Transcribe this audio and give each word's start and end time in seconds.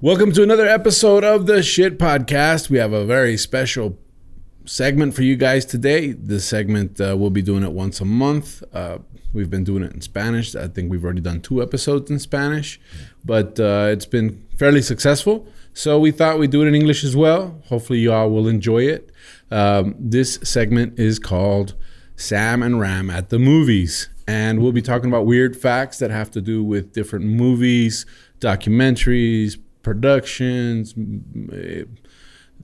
Welcome 0.00 0.30
to 0.34 0.44
another 0.44 0.68
episode 0.68 1.24
of 1.24 1.46
the 1.46 1.60
Shit 1.60 1.98
Podcast. 1.98 2.70
We 2.70 2.78
have 2.78 2.92
a 2.92 3.04
very 3.04 3.36
special 3.36 3.98
segment 4.64 5.12
for 5.12 5.24
you 5.24 5.34
guys 5.34 5.64
today. 5.64 6.12
This 6.12 6.44
segment, 6.44 7.00
uh, 7.00 7.16
we'll 7.18 7.30
be 7.30 7.42
doing 7.42 7.64
it 7.64 7.72
once 7.72 8.00
a 8.00 8.04
month. 8.04 8.62
Uh, 8.72 8.98
we've 9.32 9.50
been 9.50 9.64
doing 9.64 9.82
it 9.82 9.92
in 9.92 10.00
Spanish. 10.00 10.54
I 10.54 10.68
think 10.68 10.88
we've 10.88 11.02
already 11.02 11.20
done 11.20 11.40
two 11.40 11.60
episodes 11.60 12.12
in 12.12 12.20
Spanish, 12.20 12.80
but 13.24 13.58
uh, 13.58 13.88
it's 13.90 14.06
been 14.06 14.46
fairly 14.56 14.82
successful. 14.82 15.48
So 15.74 15.98
we 15.98 16.12
thought 16.12 16.38
we'd 16.38 16.52
do 16.52 16.62
it 16.62 16.68
in 16.68 16.76
English 16.76 17.02
as 17.02 17.16
well. 17.16 17.60
Hopefully, 17.66 17.98
y'all 17.98 18.30
will 18.30 18.46
enjoy 18.46 18.84
it. 18.84 19.10
Um, 19.50 19.96
this 19.98 20.38
segment 20.44 20.96
is 20.96 21.18
called 21.18 21.74
Sam 22.14 22.62
and 22.62 22.78
Ram 22.78 23.10
at 23.10 23.30
the 23.30 23.40
Movies. 23.40 24.10
And 24.28 24.62
we'll 24.62 24.70
be 24.70 24.82
talking 24.82 25.10
about 25.10 25.26
weird 25.26 25.56
facts 25.56 25.98
that 25.98 26.12
have 26.12 26.30
to 26.32 26.40
do 26.40 26.62
with 26.62 26.92
different 26.92 27.24
movies, 27.24 28.06
documentaries, 28.38 29.58
productions, 29.82 30.94
eh, 31.52 31.84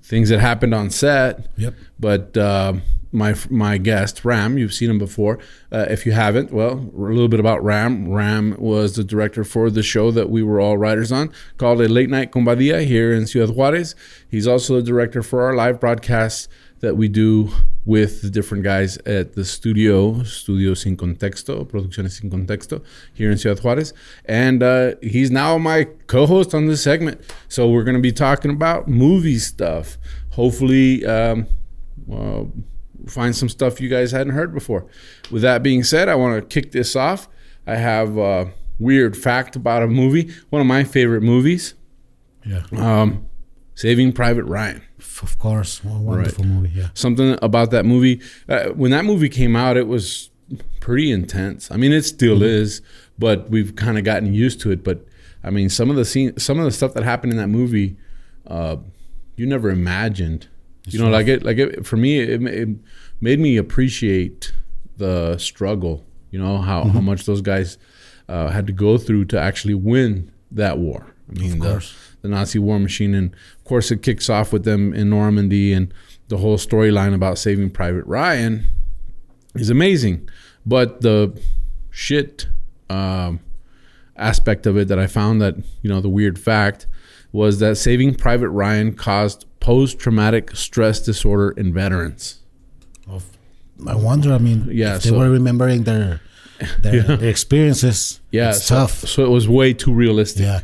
things 0.02 0.28
that 0.28 0.40
happened 0.40 0.74
on 0.74 0.90
set. 0.90 1.48
Yep. 1.56 1.74
But 1.98 2.36
uh, 2.36 2.74
my 3.14 3.34
my 3.48 3.78
guest 3.78 4.24
Ram, 4.24 4.58
you've 4.58 4.74
seen 4.74 4.90
him 4.90 4.98
before. 4.98 5.38
Uh, 5.72 5.86
if 5.88 6.04
you 6.04 6.12
haven't, 6.12 6.52
well, 6.52 6.72
a 6.72 6.98
little 6.98 7.28
bit 7.28 7.40
about 7.40 7.62
Ram. 7.64 8.08
Ram 8.08 8.56
was 8.58 8.96
the 8.96 9.04
director 9.04 9.44
for 9.44 9.70
the 9.70 9.82
show 9.82 10.10
that 10.10 10.28
we 10.28 10.42
were 10.42 10.60
all 10.60 10.76
writers 10.76 11.12
on, 11.12 11.32
called 11.56 11.80
A 11.80 11.88
Late 11.88 12.10
Night 12.10 12.32
con 12.32 12.44
Badia 12.44 12.82
here 12.82 13.12
in 13.12 13.26
Ciudad 13.26 13.54
Juarez. 13.54 13.94
He's 14.28 14.46
also 14.46 14.76
the 14.76 14.82
director 14.82 15.22
for 15.22 15.42
our 15.42 15.54
live 15.54 15.80
broadcasts 15.80 16.48
that 16.84 16.96
we 16.96 17.08
do 17.08 17.50
with 17.84 18.22
the 18.22 18.30
different 18.30 18.64
guys 18.64 18.96
at 18.98 19.34
the 19.34 19.44
studio, 19.44 20.22
Studio 20.22 20.72
Sin 20.74 20.96
Contexto, 20.96 21.64
Producciones 21.64 22.12
Sin 22.20 22.30
Contexto, 22.30 22.82
here 23.12 23.30
in 23.30 23.36
Ciudad 23.36 23.62
Juarez. 23.62 23.92
And 24.24 24.62
uh, 24.62 24.94
he's 25.02 25.30
now 25.30 25.58
my 25.58 25.84
co 26.06 26.26
host 26.26 26.54
on 26.54 26.66
this 26.66 26.82
segment. 26.82 27.20
So 27.48 27.68
we're 27.68 27.84
going 27.84 27.96
to 27.96 28.00
be 28.02 28.12
talking 28.12 28.50
about 28.50 28.88
movie 28.88 29.38
stuff. 29.38 29.98
Hopefully, 30.30 31.04
um, 31.04 31.46
well, 32.06 32.52
find 33.06 33.36
some 33.36 33.48
stuff 33.48 33.80
you 33.80 33.88
guys 33.88 34.12
hadn't 34.12 34.32
heard 34.32 34.54
before. 34.54 34.86
With 35.30 35.42
that 35.42 35.62
being 35.62 35.84
said, 35.84 36.08
I 36.08 36.14
want 36.14 36.40
to 36.40 36.60
kick 36.60 36.72
this 36.72 36.96
off. 36.96 37.28
I 37.66 37.76
have 37.76 38.16
a 38.16 38.52
weird 38.78 39.16
fact 39.16 39.56
about 39.56 39.82
a 39.82 39.86
movie, 39.86 40.32
one 40.50 40.60
of 40.60 40.66
my 40.66 40.84
favorite 40.84 41.22
movies, 41.22 41.74
Yeah. 42.44 42.62
um, 42.72 43.26
Saving 43.74 44.12
Private 44.12 44.44
Ryan. 44.44 44.82
Of 45.22 45.38
course. 45.38 45.80
A 45.84 45.88
wonderful 45.88 46.44
movie. 46.44 46.70
Yeah. 46.74 46.88
something 46.94 47.38
about 47.42 47.70
that 47.70 47.84
movie. 47.84 48.20
Uh, 48.48 48.70
when 48.70 48.90
that 48.90 49.04
movie 49.04 49.28
came 49.28 49.56
out, 49.56 49.76
it 49.76 49.86
was 49.86 50.30
pretty 50.80 51.10
intense. 51.10 51.70
I 51.70 51.76
mean, 51.76 51.92
it 51.92 52.02
still 52.04 52.42
is, 52.42 52.82
but 53.18 53.48
we've 53.50 53.74
kind 53.76 53.96
of 53.98 54.04
gotten 54.04 54.32
used 54.34 54.60
to 54.62 54.70
it. 54.70 54.82
But 54.84 55.06
I 55.42 55.50
mean, 55.50 55.68
some 55.68 55.90
of 55.90 55.96
the 55.96 56.04
scene, 56.04 56.38
some 56.38 56.58
of 56.58 56.64
the 56.64 56.70
stuff 56.72 56.94
that 56.94 57.04
happened 57.04 57.32
in 57.32 57.38
that 57.38 57.48
movie, 57.48 57.96
uh, 58.46 58.76
you 59.36 59.46
never 59.46 59.70
imagined. 59.70 60.48
you 60.86 60.98
know, 60.98 61.08
like 61.08 61.28
it, 61.28 61.42
like 61.42 61.58
it, 61.58 61.86
for 61.86 61.96
me, 61.96 62.20
it, 62.20 62.42
it 62.42 62.68
made 63.20 63.40
me 63.40 63.56
appreciate 63.56 64.52
the 64.96 65.38
struggle. 65.38 66.04
You 66.30 66.38
know 66.40 66.58
how 66.58 66.84
how 66.84 67.00
much 67.00 67.24
those 67.24 67.40
guys 67.40 67.78
uh, 68.28 68.48
had 68.48 68.66
to 68.66 68.72
go 68.72 68.98
through 68.98 69.26
to 69.26 69.40
actually 69.40 69.74
win 69.74 70.32
that 70.50 70.78
war. 70.78 71.13
I 71.30 71.38
mean, 71.40 71.58
the, 71.58 71.70
course. 71.72 71.94
the 72.22 72.28
Nazi 72.28 72.58
war 72.58 72.78
machine, 72.78 73.14
and 73.14 73.32
of 73.58 73.64
course, 73.64 73.90
it 73.90 74.02
kicks 74.02 74.28
off 74.28 74.52
with 74.52 74.64
them 74.64 74.92
in 74.92 75.08
Normandy 75.10 75.72
and 75.72 75.92
the 76.28 76.36
whole 76.38 76.56
storyline 76.56 77.14
about 77.14 77.38
saving 77.38 77.70
Private 77.70 78.04
Ryan 78.06 78.64
is 79.54 79.70
amazing. 79.70 80.28
But 80.66 81.00
the 81.02 81.38
shit 81.90 82.46
um, 82.90 83.40
aspect 84.16 84.66
of 84.66 84.76
it 84.76 84.88
that 84.88 84.98
I 84.98 85.06
found 85.06 85.40
that 85.42 85.56
you 85.82 85.90
know 85.90 86.00
the 86.00 86.08
weird 86.08 86.38
fact 86.38 86.86
was 87.32 87.58
that 87.58 87.76
saving 87.76 88.14
Private 88.14 88.48
Ryan 88.50 88.94
caused 88.94 89.44
post 89.60 89.98
traumatic 89.98 90.54
stress 90.56 91.00
disorder 91.00 91.50
in 91.50 91.72
veterans. 91.74 92.40
Of, 93.08 93.24
I 93.86 93.94
wonder. 93.96 94.32
I 94.32 94.38
mean, 94.38 94.68
Yeah, 94.70 94.96
if 94.96 95.02
they 95.02 95.10
so- 95.10 95.18
were 95.18 95.30
remembering 95.30 95.84
their 95.84 96.20
their, 96.78 96.94
Yeah. 97.08 97.16
their 97.16 97.28
experiences. 97.28 98.20
Yeah, 98.30 98.50
it's 98.50 98.64
so, 98.64 98.76
tough. 98.76 98.92
So 99.08 99.24
it 99.24 99.28
was 99.30 99.48
way 99.48 99.72
too 99.74 99.92
realistic. 99.92 100.42
Yeah. 100.44 100.60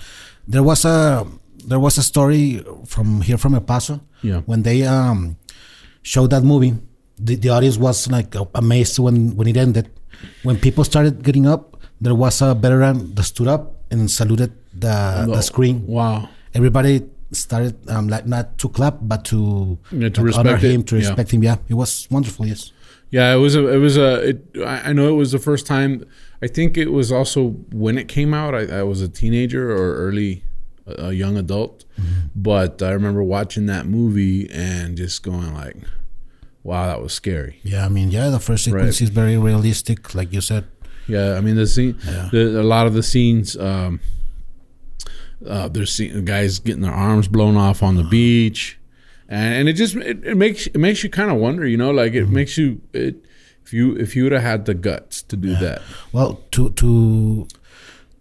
There 0.50 0.62
was 0.66 0.82
a 0.84 1.22
there 1.70 1.78
was 1.78 1.94
a 1.98 2.02
story 2.02 2.58
from 2.86 3.22
here 3.22 3.38
from 3.38 3.54
El 3.54 3.62
Paso. 3.62 4.00
Yeah. 4.22 4.40
When 4.50 4.62
they 4.66 4.82
um 4.82 5.36
showed 6.02 6.30
that 6.34 6.42
movie, 6.42 6.74
the, 7.18 7.36
the 7.36 7.48
audience 7.54 7.78
was 7.78 8.10
like 8.10 8.34
amazed 8.54 8.98
when 8.98 9.36
when 9.38 9.46
it 9.46 9.56
ended. 9.56 9.86
When 10.42 10.58
people 10.58 10.82
started 10.84 11.22
getting 11.22 11.46
up, 11.46 11.78
there 12.00 12.14
was 12.14 12.42
a 12.42 12.54
veteran 12.54 13.14
that 13.14 13.24
stood 13.24 13.48
up 13.48 13.62
and 13.90 14.10
saluted 14.10 14.50
the 14.74 15.24
the 15.30 15.42
screen. 15.42 15.86
Wow. 15.86 16.28
everybody 16.54 17.06
started 17.30 17.78
um, 17.88 18.08
like 18.10 18.26
not 18.26 18.58
to 18.58 18.66
clap 18.68 18.98
but 19.06 19.22
to, 19.30 19.78
Yeah, 19.94 20.10
to 20.10 20.20
like, 20.26 20.34
honor 20.34 20.58
it. 20.58 20.62
him 20.66 20.82
to 20.90 20.98
Yeah. 20.98 21.06
respect 21.14 21.30
him 21.30 21.42
yeah 21.46 21.62
it 21.70 21.74
was 21.78 22.10
wonderful 22.10 22.42
yes 22.46 22.72
Yeah, 23.10 23.34
it 23.34 23.40
was 23.42 23.54
a. 23.58 23.62
It 23.76 23.78
was 23.82 23.96
a. 23.98 24.10
It, 24.30 24.38
I 24.86 24.90
know 24.94 25.06
it 25.10 25.18
was 25.18 25.30
the 25.34 25.42
first 25.42 25.66
time. 25.66 26.06
I 26.42 26.46
think 26.46 26.76
it 26.78 26.90
was 26.90 27.12
also 27.12 27.48
when 27.72 27.98
it 27.98 28.08
came 28.08 28.32
out. 28.34 28.54
I, 28.54 28.78
I 28.78 28.82
was 28.82 29.02
a 29.02 29.08
teenager 29.08 29.70
or 29.70 29.96
early, 29.96 30.42
a 30.86 31.12
young 31.12 31.36
adult, 31.36 31.84
but 32.34 32.82
I 32.82 32.90
remember 32.92 33.22
watching 33.22 33.66
that 33.66 33.86
movie 33.86 34.48
and 34.50 34.96
just 34.96 35.22
going 35.22 35.52
like, 35.54 35.76
"Wow, 36.62 36.86
that 36.86 37.00
was 37.02 37.12
scary." 37.12 37.60
yeah 37.62 37.84
i 37.84 37.88
mean 37.88 38.10
yeah 38.10 38.30
the 38.30 38.40
first 38.40 38.64
sequence 38.64 39.00
Right. 39.00 39.02
is 39.02 39.10
very 39.10 39.36
realistic 39.36 40.14
like 40.14 40.32
you 40.32 40.40
said 40.40 40.64
Yeah, 41.06 41.36
I 41.36 41.40
mean 41.40 41.56
the 41.56 41.66
scene, 41.66 41.96
Yeah. 42.06 42.28
the, 42.32 42.60
a 42.60 42.66
lot 42.74 42.86
of 42.86 42.94
the 42.94 43.02
scenes. 43.02 43.56
Um, 43.56 44.00
uh, 45.46 45.68
there's 45.68 45.92
scene, 45.92 46.24
guys 46.24 46.58
getting 46.58 46.82
their 46.82 46.92
arms 46.92 47.26
blown 47.28 47.56
off 47.56 47.82
on 47.82 47.96
the 47.96 48.04
beach, 48.04 48.78
and, 49.28 49.54
and 49.54 49.68
it 49.68 49.72
just 49.74 49.96
it, 49.96 50.24
it 50.24 50.36
makes 50.36 50.66
it 50.66 50.78
makes 50.78 51.02
you 51.02 51.10
kind 51.10 51.30
of 51.30 51.36
wonder, 51.38 51.66
you 51.66 51.76
know, 51.76 51.90
like 51.90 52.12
it 52.14 52.28
makes 52.28 52.56
you 52.58 52.80
it 52.92 53.16
if 53.64 53.72
you 53.72 53.96
if 53.96 54.16
you 54.16 54.22
would 54.24 54.32
have 54.32 54.42
had 54.42 54.64
the 54.66 54.74
guts 54.74 55.22
to 55.22 55.36
do 55.36 55.54
that. 55.56 55.80
well 56.12 56.40
to 56.50 56.70
to 56.70 57.46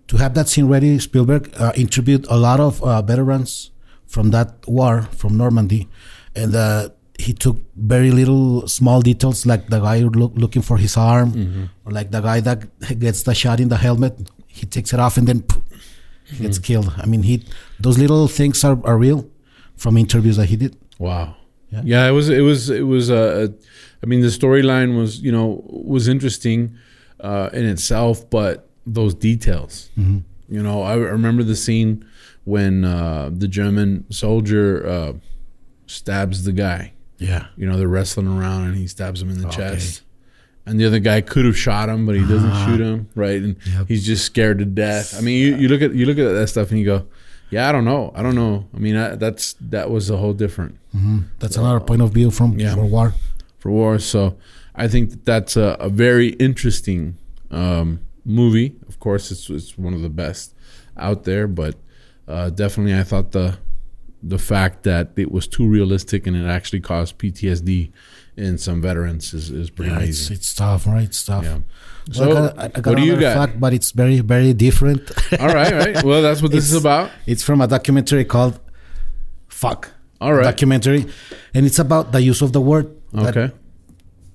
to 0.08 0.18
have 0.18 0.34
that 0.34 0.48
scene 0.50 0.68
ready 0.68 1.00
spielberg 1.00 1.50
uh, 1.60 1.72
interviewed 1.76 2.26
a 2.30 2.38
lot 2.38 2.60
of 2.60 2.82
uh, 2.84 3.02
veterans 3.02 3.72
from 4.08 4.32
that 4.32 4.50
war 4.68 5.04
from 5.22 5.38
normandy 5.38 5.88
and 6.36 6.56
uh, 6.56 6.90
he 7.20 7.34
took 7.34 7.58
very 7.76 8.12
little 8.12 8.68
small 8.68 9.02
details 9.02 9.46
like 9.46 9.68
the 9.70 9.80
guy 9.80 10.00
look, 10.00 10.32
looking 10.36 10.62
for 10.62 10.78
his 10.78 10.96
arm 10.98 11.32
Mm-hmm. 11.34 11.64
or 11.86 11.92
like 11.92 12.10
the 12.12 12.22
guy 12.22 12.40
that 12.42 12.60
gets 13.00 13.24
the 13.24 13.34
shot 13.36 13.60
in 13.60 13.70
the 13.70 13.78
helmet 13.78 14.14
he 14.48 14.66
takes 14.66 14.94
it 14.94 15.00
off 15.00 15.18
and 15.18 15.28
then 15.28 15.42
poof, 15.42 15.64
he 16.26 16.44
gets 16.44 16.58
killed 16.60 16.94
i 16.98 17.06
mean 17.06 17.24
he 17.24 17.44
those 17.80 17.98
little 17.98 18.28
things 18.28 18.64
are, 18.64 18.78
are 18.84 18.98
real 18.98 19.28
from 19.78 19.98
interviews 19.98 20.38
that 20.38 20.48
he 20.48 20.56
did 20.56 20.76
Wow. 21.00 21.36
Yeah. 21.72 21.82
Yeah. 21.86 22.08
it 22.08 22.12
was. 22.12 22.30
It 22.30 22.42
was. 22.42 22.70
It 22.70 22.84
was. 22.88 23.10
Uh, 23.12 23.48
I 24.02 24.06
mean, 24.06 24.22
the 24.22 24.28
storyline 24.28 24.98
was, 24.98 25.20
you 25.22 25.32
know, 25.32 25.62
was 25.68 26.08
interesting 26.08 26.78
uh, 27.20 27.50
in 27.52 27.66
itself, 27.66 28.30
but 28.30 28.68
those 28.86 29.14
details. 29.14 29.90
You 29.98 30.64
know, 30.64 30.82
I 30.82 30.96
remember 30.96 31.44
the 31.44 31.56
scene 31.56 32.06
when 32.46 32.86
uh, 32.86 33.30
the 33.32 33.48
German 33.48 34.06
soldier 34.12 34.88
uh, 34.88 35.14
stabs 35.86 36.44
the 36.44 36.52
guy. 36.54 36.94
yeah 37.18 37.48
You 37.58 37.68
know, 37.68 37.78
they're 37.78 37.88
wrestling 37.88 38.28
around 38.28 38.68
and 38.68 38.76
he 38.76 38.88
stabs 38.88 39.22
him 39.22 39.30
in 39.30 39.42
the 39.42 39.50
chest. 39.50 40.02
And 40.66 40.80
the 40.80 40.86
other 40.86 41.00
guy 41.00 41.22
could 41.22 41.46
have 41.46 41.58
shot 41.58 41.90
him, 41.90 42.06
but 42.06 42.16
he 42.16 42.22
doesn't 42.22 42.56
shoot 42.66 42.80
him, 42.80 43.10
right? 43.16 43.42
And 43.42 43.56
Yep. 43.66 43.88
he's 43.88 44.06
just 44.06 44.24
scared 44.26 44.60
to 44.60 44.66
death. 44.66 45.16
I 45.18 45.22
mean, 45.22 45.40
you, 45.42 45.56
you 45.58 45.68
look 45.68 45.82
at 45.82 45.94
you 45.94 46.06
look 46.06 46.18
at 46.20 46.32
that 46.34 46.48
stuff 46.48 46.70
and 46.72 46.80
you 46.80 46.86
go, 46.86 47.08
"Yeah, 47.52 47.68
I 47.70 47.72
don't 47.72 47.86
know, 47.86 48.12
I 48.16 48.22
don't 48.24 48.36
know." 48.36 48.66
I 48.76 48.80
mean, 48.80 48.96
I, 48.96 49.16
that's 49.16 49.56
that 49.62 49.90
was 49.90 50.10
a 50.10 50.18
whole 50.18 50.34
different 50.34 50.78
that's 51.40 51.56
another 51.58 51.80
point 51.80 52.02
of 52.02 52.12
view 52.12 52.32
from 52.32 52.60
Yeah. 52.60 52.74
for 52.76 52.86
war 52.86 53.14
for 53.60 53.72
war. 53.72 54.00
So 54.00 54.38
I 54.76 54.88
think 54.88 55.10
that 55.12 55.26
that's 55.26 55.56
a, 55.58 55.78
a 55.80 55.90
very 55.90 56.30
interesting 56.40 57.18
um, 57.52 58.00
movie. 58.26 58.76
Of 58.88 59.00
course, 59.00 59.32
it's 59.32 59.50
it's 59.50 59.78
one 59.78 59.94
of 59.94 60.02
the 60.02 60.10
best 60.10 60.54
out 60.98 61.24
there, 61.26 61.48
but 61.48 61.76
uh, 62.28 62.50
definitely 62.50 62.96
I 63.00 63.04
thought 63.04 63.32
the 63.32 63.58
the 64.22 64.38
fact 64.38 64.84
that 64.84 65.12
it 65.16 65.32
was 65.32 65.48
too 65.48 65.66
realistic 65.68 66.28
and 66.28 66.36
it 66.36 66.46
actually 66.46 66.82
caused 66.82 67.18
PTSD 67.18 67.92
in 68.48 68.58
some 68.58 68.82
veterans 68.82 69.34
is, 69.34 69.50
is 69.52 69.70
pretty 69.70 69.92
Yeah, 69.92 69.98
it's 70.00 70.20
amazing. 70.30 70.36
it's 70.38 70.52
tough, 70.56 70.88
right? 70.88 71.04
It's 71.12 71.24
tough. 71.24 71.44
Yeah. 71.44 71.60
Well, 71.60 72.16
So, 72.18 72.24
I 72.24 72.34
got, 72.34 72.60
I- 72.60 72.68
got 72.82 72.86
what 72.90 72.98
do 72.98 73.06
you 73.06 73.18
got? 73.20 73.34
Fact, 73.42 73.60
but 73.60 73.72
it's 73.78 73.92
very 73.92 74.20
very 74.34 74.54
different. 74.54 75.02
all 75.40 75.52
right, 75.58 75.72
all 75.74 75.80
right. 75.86 76.04
Well, 76.08 76.22
that's 76.26 76.42
what 76.42 76.52
this 76.52 76.66
is 76.72 76.78
about. 76.84 77.12
it's 77.28 77.44
from 77.44 77.62
a 77.62 77.68
documentary 77.68 78.26
called 78.26 78.60
"Fuck." 79.48 79.92
All 80.22 80.34
right. 80.34 80.44
Documentary, 80.44 81.06
and 81.54 81.66
it's 81.66 81.80
about 81.80 82.12
the 82.12 82.22
use 82.22 82.42
of 82.42 82.52
the 82.52 82.60
word. 82.62 82.88
Okay. 83.16 83.52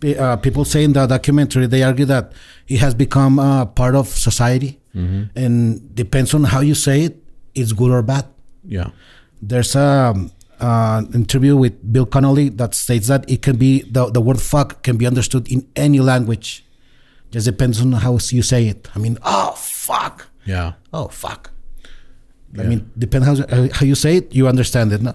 pe- 0.00 0.16
uh, 0.16 0.36
people 0.36 0.64
say 0.64 0.82
in 0.84 0.92
the 0.92 1.06
documentary 1.06 1.66
they 1.66 1.82
argue 1.82 2.06
that 2.06 2.32
it 2.68 2.78
has 2.78 2.94
become 2.94 3.38
a 3.38 3.66
part 3.66 3.94
of 3.94 4.08
society, 4.08 4.80
Mm-hmm. 4.94 5.22
and 5.36 5.94
depends 5.94 6.34
on 6.34 6.44
how 6.44 6.60
you 6.60 6.74
say 6.74 7.02
it, 7.10 7.14
it's 7.54 7.72
good 7.72 7.90
or 7.90 8.02
bad. 8.02 8.24
Yeah. 8.62 8.90
There's 9.42 9.74
a 9.74 10.14
uh, 10.66 11.02
interview 11.20 11.54
with 11.62 11.74
Bill 11.92 12.06
Connolly 12.14 12.48
that 12.60 12.74
states 12.74 13.06
that 13.12 13.22
it 13.34 13.40
can 13.46 13.56
be 13.56 13.72
the 13.94 14.02
the 14.16 14.20
word 14.26 14.40
"fuck" 14.40 14.68
can 14.86 14.96
be 14.96 15.06
understood 15.12 15.44
in 15.54 15.60
any 15.76 16.00
language. 16.12 16.48
Just 17.34 17.46
depends 17.52 17.80
on 17.84 17.92
how 18.04 18.12
you 18.36 18.42
say 18.42 18.62
it. 18.72 18.80
I 18.94 18.98
mean, 19.04 19.18
oh 19.22 19.52
fuck, 19.56 20.16
Yeah. 20.46 20.72
oh 20.92 21.08
fuck. 21.08 21.50
I 22.58 22.62
mean, 22.70 22.80
depend 22.96 23.24
how 23.28 23.34
how 23.78 23.84
you 23.90 23.96
say 23.96 24.12
it, 24.20 24.26
you 24.38 24.46
understand 24.48 24.92
it. 24.92 25.02
No? 25.02 25.12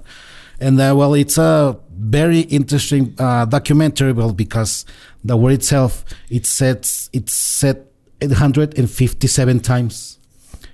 And 0.60 0.76
uh, 0.82 0.94
well, 1.00 1.14
it's 1.16 1.38
a 1.38 1.78
very 1.98 2.42
interesting 2.52 3.16
uh, 3.18 3.46
documentary, 3.46 4.12
well, 4.12 4.34
because 4.34 4.84
the 5.24 5.38
word 5.42 5.54
itself 5.54 6.04
it 6.30 6.46
set 6.46 6.82
it's 7.14 7.34
set 7.34 7.78
857 8.22 9.60
times. 9.62 10.20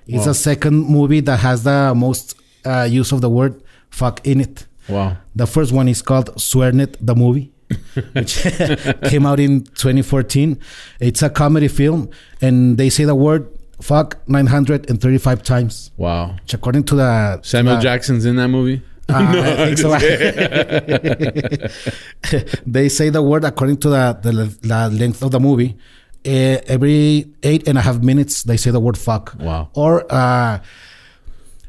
It's 0.06 0.18
Wow. 0.18 0.24
the 0.24 0.34
second 0.34 0.76
movie 0.90 1.20
that 1.22 1.38
has 1.40 1.62
the 1.62 1.94
most 1.94 2.34
uh, 2.64 2.86
use 2.90 3.12
of 3.12 3.20
the 3.20 3.30
word 3.30 3.62
"fuck" 3.90 4.26
in 4.26 4.40
it. 4.40 4.66
Wow. 4.88 5.16
The 5.34 5.46
first 5.46 5.72
one 5.72 5.88
is 5.88 6.00
called 6.02 6.34
Swearnet, 6.36 6.96
the 7.00 7.14
movie, 7.16 7.52
which 8.12 8.42
came 9.10 9.26
out 9.26 9.40
in 9.40 9.64
2014. 9.64 10.58
It's 11.00 11.22
a 11.22 11.30
comedy 11.30 11.68
film, 11.68 12.08
and 12.40 12.78
they 12.78 12.88
say 12.90 13.04
the 13.04 13.14
word 13.14 13.48
fuck 13.80 14.16
935 14.28 15.42
times. 15.42 15.90
Wow. 15.96 16.34
Which 16.42 16.54
according 16.54 16.84
to 16.84 16.94
the 16.94 17.40
Samuel 17.42 17.76
the- 17.76 17.82
Jackson's 17.82 18.24
in 18.24 18.36
that 18.36 18.48
movie. 18.48 18.80
uh, 19.08 19.56
think 19.74 19.78
so. 19.78 19.90
they 22.66 22.88
say 22.88 23.08
the 23.10 23.22
word 23.22 23.44
according 23.44 23.76
to 23.78 23.88
the, 23.90 24.18
the, 24.22 24.32
the 24.66 24.88
length 24.90 25.22
of 25.22 25.30
the 25.30 25.40
movie. 25.40 25.76
Uh, 26.26 26.58
every 26.66 27.26
eight 27.44 27.68
and 27.68 27.78
a 27.78 27.80
half 27.80 27.98
minutes, 28.00 28.42
they 28.42 28.56
say 28.56 28.70
the 28.72 28.80
word 28.80 28.98
fuck. 28.98 29.34
Wow. 29.38 29.68
Or 29.74 30.04
uh, 30.12 30.58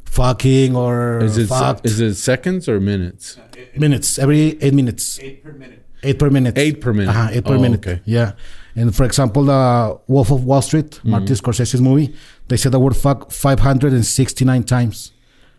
fucking 0.09 0.75
or 0.75 1.19
Is 1.23 1.37
it 1.37 1.47
fucked. 1.47 1.85
is 1.85 1.99
it 1.99 2.15
seconds 2.15 2.67
or 2.67 2.79
minutes? 2.79 3.37
minutes. 3.75 4.17
Every 4.19 4.57
eight 4.61 4.73
minutes. 4.73 5.19
Eight 5.19 5.43
per 5.43 5.51
minute. 5.53 5.83
Eight 6.03 6.19
per 6.19 6.29
minute. 6.29 6.57
Eight 6.57 6.81
per 6.81 6.93
minute. 6.93 7.09
Uh-huh, 7.09 7.29
eight 7.31 7.45
per 7.45 7.55
Oh, 7.55 7.59
minute. 7.59 7.85
okay. 7.85 8.01
Yeah. 8.05 8.33
And 8.75 8.95
for 8.95 9.03
example, 9.03 9.43
the 9.45 9.99
Wolf 10.07 10.31
of 10.31 10.43
Wall 10.45 10.61
Street, 10.61 10.99
Martin 11.03 11.35
Scorsese's 11.35 11.81
movie, 11.81 12.13
they 12.47 12.57
said 12.57 12.71
the 12.71 12.79
word 12.79 12.95
fuck 12.95 13.31
569 13.31 14.63
times. 14.63 15.11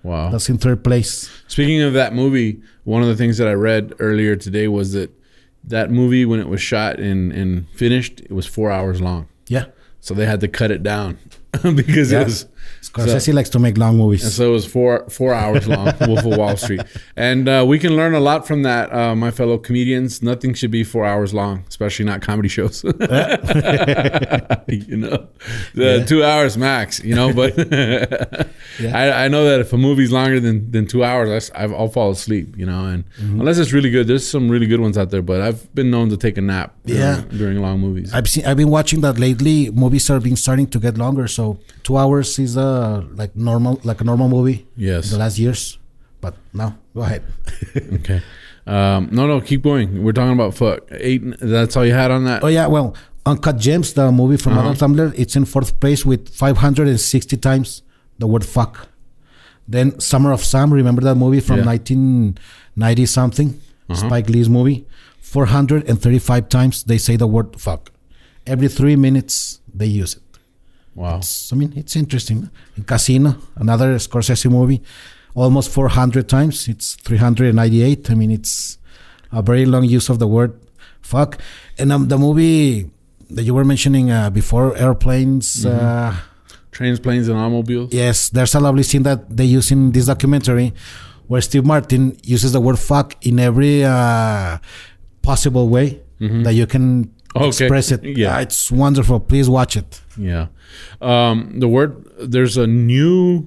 Wow. 0.04 0.30
That's 0.30 0.48
in 0.48 0.58
third 0.58 0.84
place. 0.84 1.28
Speaking 1.48 1.82
of 1.82 1.92
that 1.94 2.14
movie, 2.14 2.62
one 2.84 3.02
of 3.02 3.08
the 3.08 3.16
things 3.16 3.36
that 3.38 3.48
I 3.48 3.52
read 3.54 3.92
earlier 3.98 4.36
today 4.36 4.68
was 4.68 4.92
that 4.92 5.10
that 5.64 5.90
movie, 5.90 6.24
when 6.24 6.38
it 6.40 6.48
was 6.48 6.60
shot 6.62 6.98
and, 7.00 7.32
and 7.32 7.68
finished, 7.70 8.20
it 8.20 8.32
was 8.32 8.46
four 8.46 8.70
hours 8.70 9.00
long. 9.00 9.26
Yeah. 9.48 9.66
So 10.00 10.14
they 10.14 10.24
had 10.24 10.40
to 10.40 10.48
cut 10.48 10.70
it 10.70 10.82
down 10.84 11.18
because 11.74 12.12
Yeah. 12.12 12.20
it 12.20 12.24
was. 12.24 12.46
Scorsese 12.80 13.34
likes 13.34 13.50
to 13.50 13.58
make 13.58 13.76
long 13.76 13.96
movies. 13.96 14.32
So 14.32 14.48
it 14.50 14.52
was 14.52 14.64
four 14.66 15.04
four 15.10 15.34
hours 15.34 15.66
long, 15.66 15.92
Wolf 16.06 16.24
of 16.24 16.36
Wall 16.36 16.56
Street, 16.56 16.80
and 17.16 17.48
uh, 17.48 17.64
we 17.66 17.78
can 17.78 17.96
learn 17.96 18.14
a 18.14 18.20
lot 18.20 18.46
from 18.46 18.62
that, 18.62 18.92
uh, 18.92 19.14
my 19.16 19.30
fellow 19.30 19.58
comedians. 19.58 20.22
Nothing 20.22 20.54
should 20.54 20.70
be 20.70 20.84
four 20.84 21.04
hours 21.04 21.34
long, 21.34 21.64
especially 21.68 22.04
not 22.04 22.22
comedy 22.22 22.48
shows. 22.48 22.84
you 24.68 24.96
know, 24.96 25.28
the 25.74 26.04
two 26.06 26.22
hours 26.24 26.56
max. 26.56 27.02
You 27.02 27.14
know, 27.14 27.32
but 27.32 27.58
I, 28.94 29.24
I 29.24 29.28
know 29.28 29.44
that 29.44 29.60
if 29.60 29.72
a 29.72 29.76
movie's 29.78 30.12
longer 30.12 30.40
than, 30.40 30.70
than 30.70 30.86
two 30.86 31.04
hours, 31.04 31.28
I 31.30 31.36
s- 31.36 31.50
I've- 31.54 31.74
I'll 31.74 31.88
fall 31.88 32.10
asleep. 32.10 32.56
You 32.56 32.66
know, 32.66 32.86
and 32.86 33.04
Mm-hmm. 33.18 33.40
unless 33.40 33.58
it's 33.58 33.72
really 33.72 33.90
good, 33.90 34.06
there's 34.06 34.26
some 34.26 34.48
really 34.48 34.66
good 34.66 34.80
ones 34.80 34.96
out 34.98 35.10
there. 35.10 35.22
But 35.22 35.40
I've 35.40 35.72
been 35.74 35.90
known 35.90 36.08
to 36.10 36.16
take 36.16 36.38
a 36.38 36.40
nap. 36.42 36.74
Yeah. 36.84 37.22
during, 37.22 37.38
during 37.38 37.60
long 37.62 37.80
movies. 37.80 38.12
I've 38.14 38.28
seen. 38.28 38.44
I've 38.46 38.56
been 38.56 38.70
watching 38.70 39.00
that 39.02 39.18
lately. 39.18 39.70
Movies 39.70 40.08
are 40.10 40.20
being 40.20 40.36
starting 40.36 40.66
to 40.68 40.78
get 40.78 40.96
longer. 40.98 41.26
So 41.28 41.58
two 41.82 41.96
hours 41.96 42.38
is 42.38 42.47
uh 42.56 43.02
like 43.14 43.34
normal, 43.36 43.80
like 43.84 44.00
a 44.00 44.04
normal 44.04 44.28
movie. 44.28 44.66
Yes. 44.76 45.10
The 45.10 45.18
last 45.18 45.38
years, 45.38 45.78
but 46.20 46.34
now 46.52 46.76
go 46.94 47.02
ahead. 47.02 47.22
okay. 47.76 48.22
Um, 48.66 49.08
no, 49.12 49.26
no, 49.26 49.40
keep 49.40 49.62
going. 49.62 50.02
We're 50.04 50.12
talking 50.12 50.32
about 50.34 50.54
fuck 50.54 50.80
eight. 50.90 51.22
That's 51.40 51.76
all 51.76 51.86
you 51.86 51.94
had 51.94 52.10
on 52.10 52.24
that. 52.24 52.44
Oh 52.44 52.48
yeah, 52.48 52.66
well, 52.66 52.94
Uncut 53.24 53.56
Gems, 53.58 53.92
the 53.94 54.12
movie 54.12 54.36
from 54.36 54.52
Uh-huh. 54.58 54.70
Adam 54.70 54.76
Sandler, 54.94 55.14
it's 55.16 55.36
in 55.36 55.44
fourth 55.44 55.80
place 55.80 56.04
with 56.04 56.28
560 56.28 57.36
times 57.38 57.82
the 58.18 58.26
word 58.26 58.44
fuck. 58.44 58.88
Then 59.66 59.98
Summer 60.00 60.32
of 60.32 60.42
Sam, 60.44 60.72
remember 60.72 61.02
that 61.02 61.14
movie 61.16 61.40
from 61.40 61.58
Yeah. 61.58 61.64
1990 61.66 63.06
something, 63.06 63.60
Uh-huh. 63.88 63.94
Spike 64.06 64.28
Lee's 64.28 64.48
movie. 64.48 64.86
435 65.20 66.48
times 66.48 66.84
they 66.84 66.98
say 66.98 67.16
the 67.16 67.26
word 67.26 67.58
fuck. 67.60 67.90
Every 68.46 68.68
three 68.68 68.96
minutes 68.96 69.60
they 69.74 69.86
use 69.86 70.14
it. 70.16 70.22
Wow. 70.98 71.18
It's- 71.22 71.50
I 71.52 71.56
mean, 71.60 71.72
it's 71.80 71.94
interesting. 72.02 72.50
In 72.76 72.82
Casino, 72.92 73.30
another 73.64 73.88
Scorsese 74.06 74.50
movie, 74.50 74.80
almost 75.34 75.70
400 75.70 76.28
times. 76.28 76.66
It's 76.72 76.96
398. 77.06 78.10
I 78.10 78.14
mean, 78.20 78.30
it's 78.38 78.78
a 79.30 79.40
very 79.42 79.64
long 79.66 79.84
use 79.84 80.08
of 80.12 80.18
the 80.18 80.26
word 80.26 80.52
fuck. 81.00 81.38
And 81.78 81.92
um, 81.92 82.08
the 82.08 82.18
movie 82.18 82.90
that 83.30 83.44
you 83.44 83.54
were 83.54 83.64
mentioning 83.64 84.10
uh, 84.10 84.30
before, 84.30 84.76
airplanes. 84.76 85.64
Uh, 85.64 86.14
Trains, 86.72 87.00
planes, 87.00 87.28
and 87.28 87.36
automobiles. 87.38 87.92
yes, 87.92 88.28
there's 88.30 88.54
a 88.54 88.60
lovely 88.60 88.82
scene 88.84 89.02
that 89.02 89.20
they 89.36 89.44
use 89.58 89.70
in 89.72 89.90
this 89.92 90.06
documentary 90.06 90.72
where 91.26 91.40
Steve 91.42 91.64
Martin 91.64 92.16
uses 92.24 92.52
the 92.52 92.60
word 92.60 92.78
fuck 92.78 93.14
in 93.26 93.38
every 93.40 93.84
uh, 93.84 94.58
possible 95.22 95.68
way 95.68 96.00
that 96.44 96.54
you 96.54 96.66
can 96.66 97.12
Okay. 97.36 97.48
express 97.48 97.90
it. 97.92 98.02
Yeah. 98.04 98.36
Uh, 98.36 98.40
it's 98.40 98.70
wonderful. 98.70 99.20
Please 99.20 99.48
watch 99.48 99.76
it. 99.76 100.00
Yeah. 100.16 100.48
Um, 101.00 101.60
the 101.60 101.68
word 101.68 102.04
there's 102.18 102.56
a 102.56 102.66
new 102.66 103.46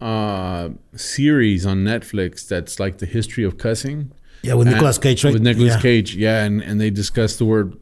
uh, 0.00 0.70
series 0.96 1.66
on 1.66 1.78
Netflix 1.84 2.46
that's 2.46 2.80
like 2.80 2.98
the 2.98 3.06
history 3.06 3.44
of 3.44 3.58
cussing. 3.58 4.12
Yeah, 4.42 4.54
with 4.54 4.66
Nicolas 4.66 4.98
Cage, 4.98 5.24
right? 5.24 5.32
With 5.32 5.42
Nicolas 5.42 5.68
Yeah. 5.68 5.72
Uh-huh. 5.74 5.82
Cage, 5.82 6.16
yeah, 6.16 6.44
and, 6.44 6.60
and 6.62 6.80
they 6.80 6.90
discuss 6.90 7.36
the 7.36 7.44
word 7.44 7.76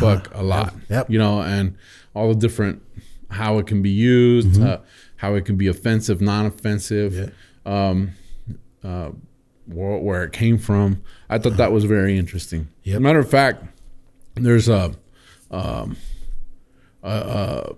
fuck 0.00 0.30
a 0.34 0.42
lot. 0.42 0.74
Yep. 0.88 1.10
You 1.10 1.18
know, 1.18 1.42
and 1.42 1.76
all 2.14 2.28
the 2.28 2.34
different 2.34 2.82
how 3.30 3.58
it 3.58 3.66
can 3.66 3.82
be 3.82 3.90
used, 3.90 4.52
Mm-hmm. 4.52 4.66
uh, 4.66 4.76
how 5.16 5.34
it 5.34 5.44
can 5.44 5.56
be 5.56 5.66
offensive, 5.66 6.20
non-offensive, 6.22 7.32
um, 7.66 8.12
uh, 8.84 9.10
where, 9.66 9.98
where 9.98 10.24
it 10.24 10.32
came 10.32 10.56
from. 10.58 11.02
I 11.28 11.38
thought 11.38 11.56
that 11.58 11.72
was 11.72 11.84
very 11.84 12.16
interesting. 12.16 12.68
Yep. 12.84 13.00
Matter 13.02 13.18
of 13.18 13.28
fact, 13.30 13.64
there's 14.36 14.68
a 14.68 14.94
um, 15.50 15.96
a, 17.02 17.08
a 17.08 17.76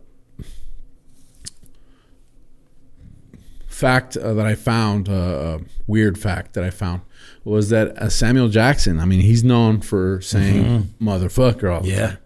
fact 3.66 4.16
uh, 4.16 4.34
that 4.34 4.46
I 4.46 4.54
found, 4.54 5.08
uh, 5.08 5.12
a 5.12 5.60
weird 5.86 6.18
fact 6.18 6.54
that 6.54 6.64
I 6.64 6.70
found, 6.70 7.02
was 7.44 7.68
that 7.70 7.96
uh, 7.98 8.08
Samuel 8.08 8.48
Jackson. 8.48 8.98
I 8.98 9.04
mean, 9.04 9.20
he's 9.20 9.44
known 9.44 9.80
for 9.80 10.20
saying 10.20 10.94
"motherfucker" 11.00 11.72
all 11.72 11.80
the 11.82 11.88
Yeah. 11.88 12.06
time. 12.06 12.18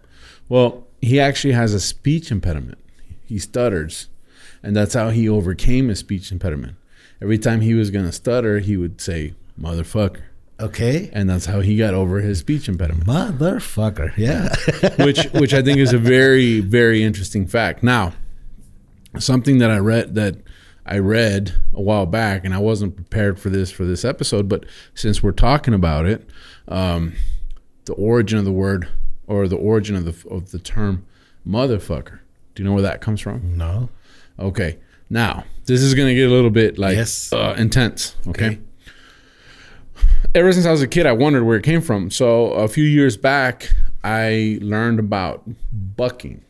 Well, 0.49 0.87
he 1.01 1.19
actually 1.19 1.53
has 1.53 1.73
a 1.73 1.79
speech 1.79 2.31
impediment. 2.31 2.77
He 3.25 3.39
stutters, 3.39 4.07
and 4.61 4.75
that's 4.75 4.93
how 4.93 5.09
he 5.09 5.27
overcame 5.29 5.89
his 5.89 5.99
speech 5.99 6.31
impediment. 6.31 6.75
Every 7.21 7.37
time 7.37 7.61
he 7.61 7.73
was 7.73 7.89
going 7.91 8.05
to 8.05 8.11
stutter, 8.11 8.59
he 8.59 8.75
would 8.77 8.99
say 8.99 9.33
"motherfucker," 9.59 10.23
Okay. 10.65 11.09
and 11.13 11.29
that's 11.29 11.45
how 11.45 11.61
he 11.61 11.77
got 11.77 11.93
over 11.93 12.19
his 12.21 12.39
speech 12.39 12.67
impediment. 12.69 13.05
Motherfucker. 13.07 14.15
Yeah. 14.17 14.49
which 15.05 15.23
which 15.33 15.53
I 15.53 15.61
think 15.61 15.77
is 15.79 15.93
a 15.93 15.97
very 15.97 16.59
very 16.59 17.03
interesting 17.03 17.47
fact. 17.47 17.83
Now, 17.83 18.13
something 19.19 19.57
that 19.59 19.69
I 19.71 19.77
read 19.77 20.15
that 20.15 20.35
I 20.85 20.97
read 20.99 21.53
a 21.73 21.81
while 21.81 22.05
back, 22.05 22.43
and 22.45 22.53
I 22.53 22.57
wasn't 22.59 22.95
prepared 22.95 23.39
for 23.39 23.49
this 23.49 23.71
for 23.71 23.85
this 23.85 24.03
episode, 24.03 24.49
but 24.49 24.65
since 24.93 25.23
we're 25.23 25.31
talking 25.31 25.73
about 25.73 26.05
it, 26.05 26.27
um, 26.67 27.13
the 27.85 27.93
origin 27.93 28.37
of 28.39 28.45
the 28.45 28.51
word 28.51 28.87
or 29.27 29.47
the 29.47 29.55
origin 29.57 29.95
of 29.95 30.05
the 30.05 30.29
of 30.29 30.51
the 30.51 30.59
term 30.59 31.05
motherfucker. 31.47 32.19
Do 32.55 32.61
you 32.63 32.69
know 32.69 32.73
where 32.73 32.83
that 32.83 33.01
comes 33.01 33.21
from? 33.21 33.57
no. 33.57 33.89
Okay, 34.39 34.77
now 35.09 35.43
this 35.65 35.81
is 35.81 35.93
gonna 35.93 36.13
get 36.15 36.27
a 36.27 36.31
little 36.33 36.49
bit 36.49 36.77
like 36.77 36.95
Yes. 36.97 37.31
uh, 37.31 37.55
intense. 37.57 38.15
okay. 38.27 38.45
Okay. 38.47 38.59
Ever 40.35 40.51
since 40.51 40.65
I 40.65 40.71
was 40.71 40.81
a 40.81 40.87
kid, 40.87 41.05
I 41.05 41.11
wondered 41.11 41.43
where 41.43 41.57
it 41.57 41.63
came 41.63 41.81
from. 41.81 42.09
So 42.11 42.51
a 42.51 42.67
few 42.67 42.83
years 42.83 43.17
back, 43.17 43.73
I 44.03 44.59
learned 44.61 44.99
about 44.99 45.43
bucking, 45.71 46.43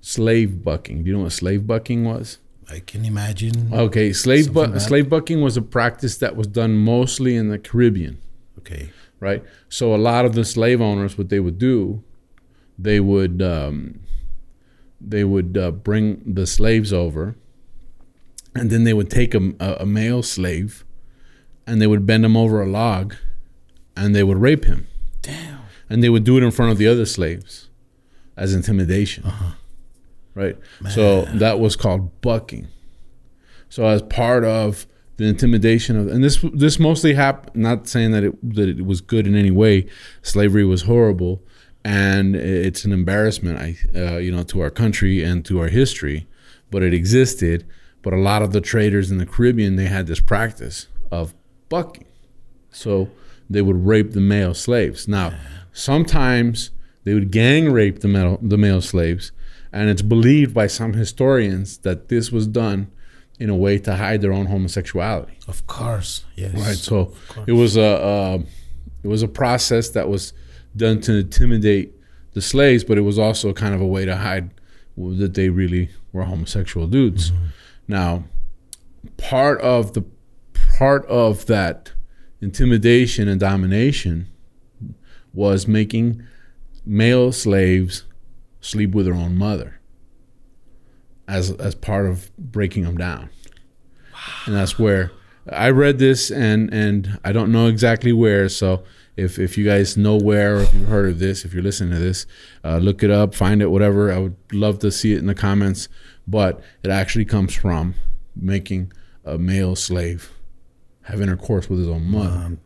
slave 0.00 0.62
bucking. 0.64 1.04
Do 1.04 1.10
you 1.10 1.16
know 1.16 1.22
what 1.24 1.32
slave 1.32 1.66
bucking 1.66 2.04
was? 2.04 2.38
I 2.70 2.80
can 2.80 3.04
imagine. 3.04 3.72
Okay, 3.72 4.12
slave 4.12 4.52
bu- 4.52 4.78
slave 4.78 5.08
bucking 5.08 5.42
was 5.42 5.56
a 5.56 5.62
practice 5.62 6.16
that 6.18 6.36
was 6.36 6.46
done 6.46 6.76
mostly 6.76 7.36
in 7.36 7.48
the 7.48 7.58
Caribbean. 7.58 8.18
Okay. 8.58 8.90
right? 9.20 9.42
So 9.68 9.94
a 9.94 9.96
lot 9.96 10.24
of 10.24 10.34
the 10.34 10.44
slave 10.44 10.80
owners, 10.80 11.18
what 11.18 11.28
they 11.28 11.40
would 11.40 11.58
do, 11.58 12.02
they 12.78 13.00
would 13.00 13.42
um, 13.42 14.00
they 15.00 15.24
would 15.24 15.58
uh, 15.58 15.70
bring 15.70 16.22
the 16.24 16.46
slaves 16.46 16.92
over, 16.92 17.34
and 18.54 18.70
then 18.70 18.84
they 18.84 18.94
would 18.94 19.10
take 19.10 19.34
a, 19.34 19.52
a 19.80 19.84
male 19.86 20.22
slave, 20.22 20.84
and 21.66 21.80
they 21.80 21.86
would 21.86 22.06
bend 22.06 22.24
him 22.24 22.36
over 22.36 22.62
a 22.62 22.66
log, 22.66 23.14
and 23.96 24.14
they 24.14 24.22
would 24.22 24.38
rape 24.38 24.64
him, 24.64 24.86
Damn. 25.20 25.60
and 25.88 26.02
they 26.02 26.08
would 26.08 26.24
do 26.24 26.36
it 26.36 26.42
in 26.42 26.50
front 26.50 26.72
of 26.72 26.78
the 26.78 26.86
other 26.86 27.06
slaves, 27.06 27.68
as 28.36 28.54
intimidation, 28.54 29.24
right? 30.34 30.56
So 30.90 31.22
that 31.34 31.58
was 31.58 31.76
called 31.76 32.20
bucking. 32.20 32.68
So 33.68 33.86
as 33.86 34.02
part 34.02 34.44
of 34.44 34.86
the 35.16 35.24
intimidation 35.28 35.96
of, 35.96 36.08
and 36.08 36.22
this 36.22 36.44
this 36.52 36.78
mostly 36.78 37.14
happened. 37.14 37.62
Not 37.62 37.88
saying 37.88 38.12
that 38.12 38.24
it 38.24 38.54
that 38.54 38.68
it 38.68 38.84
was 38.84 39.00
good 39.00 39.26
in 39.26 39.34
any 39.34 39.50
way. 39.50 39.86
Slavery 40.22 40.64
was 40.64 40.82
horrible, 40.82 41.42
and 41.84 42.34
it's 42.34 42.84
an 42.84 42.92
embarrassment. 42.92 43.58
I 43.58 43.76
uh, 43.98 44.16
you 44.18 44.32
know 44.32 44.42
to 44.44 44.60
our 44.60 44.70
country 44.70 45.22
and 45.22 45.44
to 45.46 45.60
our 45.60 45.68
history, 45.68 46.26
but 46.70 46.82
it 46.82 46.92
existed. 46.92 47.66
But 48.02 48.12
a 48.12 48.16
lot 48.18 48.42
of 48.42 48.52
the 48.52 48.60
traders 48.60 49.10
in 49.10 49.18
the 49.18 49.26
Caribbean 49.26 49.76
they 49.76 49.86
had 49.86 50.06
this 50.06 50.20
practice 50.20 50.88
of 51.10 51.34
bucking, 51.72 52.06
so 52.70 53.08
they 53.48 53.62
would 53.62 53.86
rape 53.86 54.12
the 54.12 54.20
male 54.20 54.52
slaves. 54.52 55.08
Now 55.08 55.32
sometimes 55.72 56.70
they 57.04 57.14
would 57.14 57.30
gang 57.30 57.72
rape 57.72 58.00
the 58.00 58.08
male 58.08 58.38
the 58.42 58.58
male 58.58 58.82
slaves, 58.82 59.32
and 59.72 59.88
it's 59.88 60.02
believed 60.02 60.52
by 60.52 60.66
some 60.66 60.92
historians 60.92 61.78
that 61.78 62.08
this 62.08 62.30
was 62.30 62.46
done 62.46 62.90
in 63.40 63.48
a 63.48 63.56
way 63.56 63.78
to 63.78 63.96
hide 63.96 64.20
their 64.20 64.34
own 64.34 64.46
homosexuality. 64.46 65.38
Of 65.48 65.66
course. 65.66 66.24
Yes. 66.36 66.54
Right. 66.54 66.76
So 66.76 67.14
it 67.46 67.52
was 67.52 67.76
a 67.76 67.92
uh, 68.12 68.38
it 69.02 69.08
was 69.08 69.22
a 69.22 69.28
process 69.28 69.88
that 69.96 70.08
was 70.08 70.34
done 70.76 71.00
to 71.02 71.20
intimidate 71.20 71.94
the 72.34 72.42
slaves, 72.42 72.84
but 72.84 72.98
it 72.98 73.02
was 73.02 73.18
also 73.18 73.52
kind 73.52 73.74
of 73.74 73.80
a 73.80 73.86
way 73.86 74.04
to 74.04 74.16
hide 74.16 74.50
that 74.96 75.32
they 75.34 75.48
really 75.48 75.88
were 76.12 76.24
homosexual 76.24 76.86
dudes. 76.86 77.32
Now, 77.88 78.24
part 79.16 79.60
of 79.62 79.94
the 79.94 80.04
part 80.78 81.04
of 81.06 81.46
that 81.46 81.92
intimidation 82.40 83.28
and 83.28 83.40
domination 83.40 84.28
was 85.32 85.66
making 85.66 86.22
male 86.84 87.32
slaves 87.32 88.04
sleep 88.60 88.92
with 88.92 89.06
their 89.06 89.14
own 89.14 89.36
mother 89.36 89.80
as 91.28 91.52
as 91.52 91.74
part 91.74 92.06
of 92.06 92.34
breaking 92.36 92.82
them 92.82 92.96
down 92.96 93.30
and 94.46 94.54
that's 94.54 94.78
where 94.78 95.12
I 95.50 95.70
read 95.70 95.98
this 95.98 96.30
and 96.30 96.72
and 96.72 97.18
I 97.24 97.32
don't 97.32 97.50
know 97.50 97.66
exactly 97.66 98.12
where. 98.12 98.48
So 98.48 98.84
if 99.16 99.38
if 99.38 99.58
you 99.58 99.64
guys 99.64 99.96
know 99.96 100.16
where 100.16 100.58
if 100.58 100.74
you've 100.74 100.88
heard 100.88 101.08
of 101.08 101.18
this, 101.18 101.44
if 101.44 101.52
you're 101.52 101.62
listening 101.62 101.92
to 101.92 101.98
this, 101.98 102.26
uh, 102.64 102.78
look 102.78 103.02
it 103.02 103.10
up, 103.10 103.34
find 103.34 103.60
it, 103.60 103.70
whatever. 103.70 104.12
I 104.12 104.18
would 104.18 104.36
love 104.52 104.78
to 104.80 104.92
see 104.92 105.12
it 105.14 105.18
in 105.18 105.26
the 105.26 105.34
comments. 105.34 105.88
But 106.26 106.62
it 106.84 106.90
actually 106.90 107.24
comes 107.24 107.54
from 107.54 107.94
making 108.36 108.92
a 109.24 109.36
male 109.38 109.74
slave 109.74 110.30
have 111.12 111.20
intercourse 111.22 111.68
with 111.70 111.78
his 111.78 111.88
own 111.88 112.04
mother 112.10 112.30
um, 112.30 112.58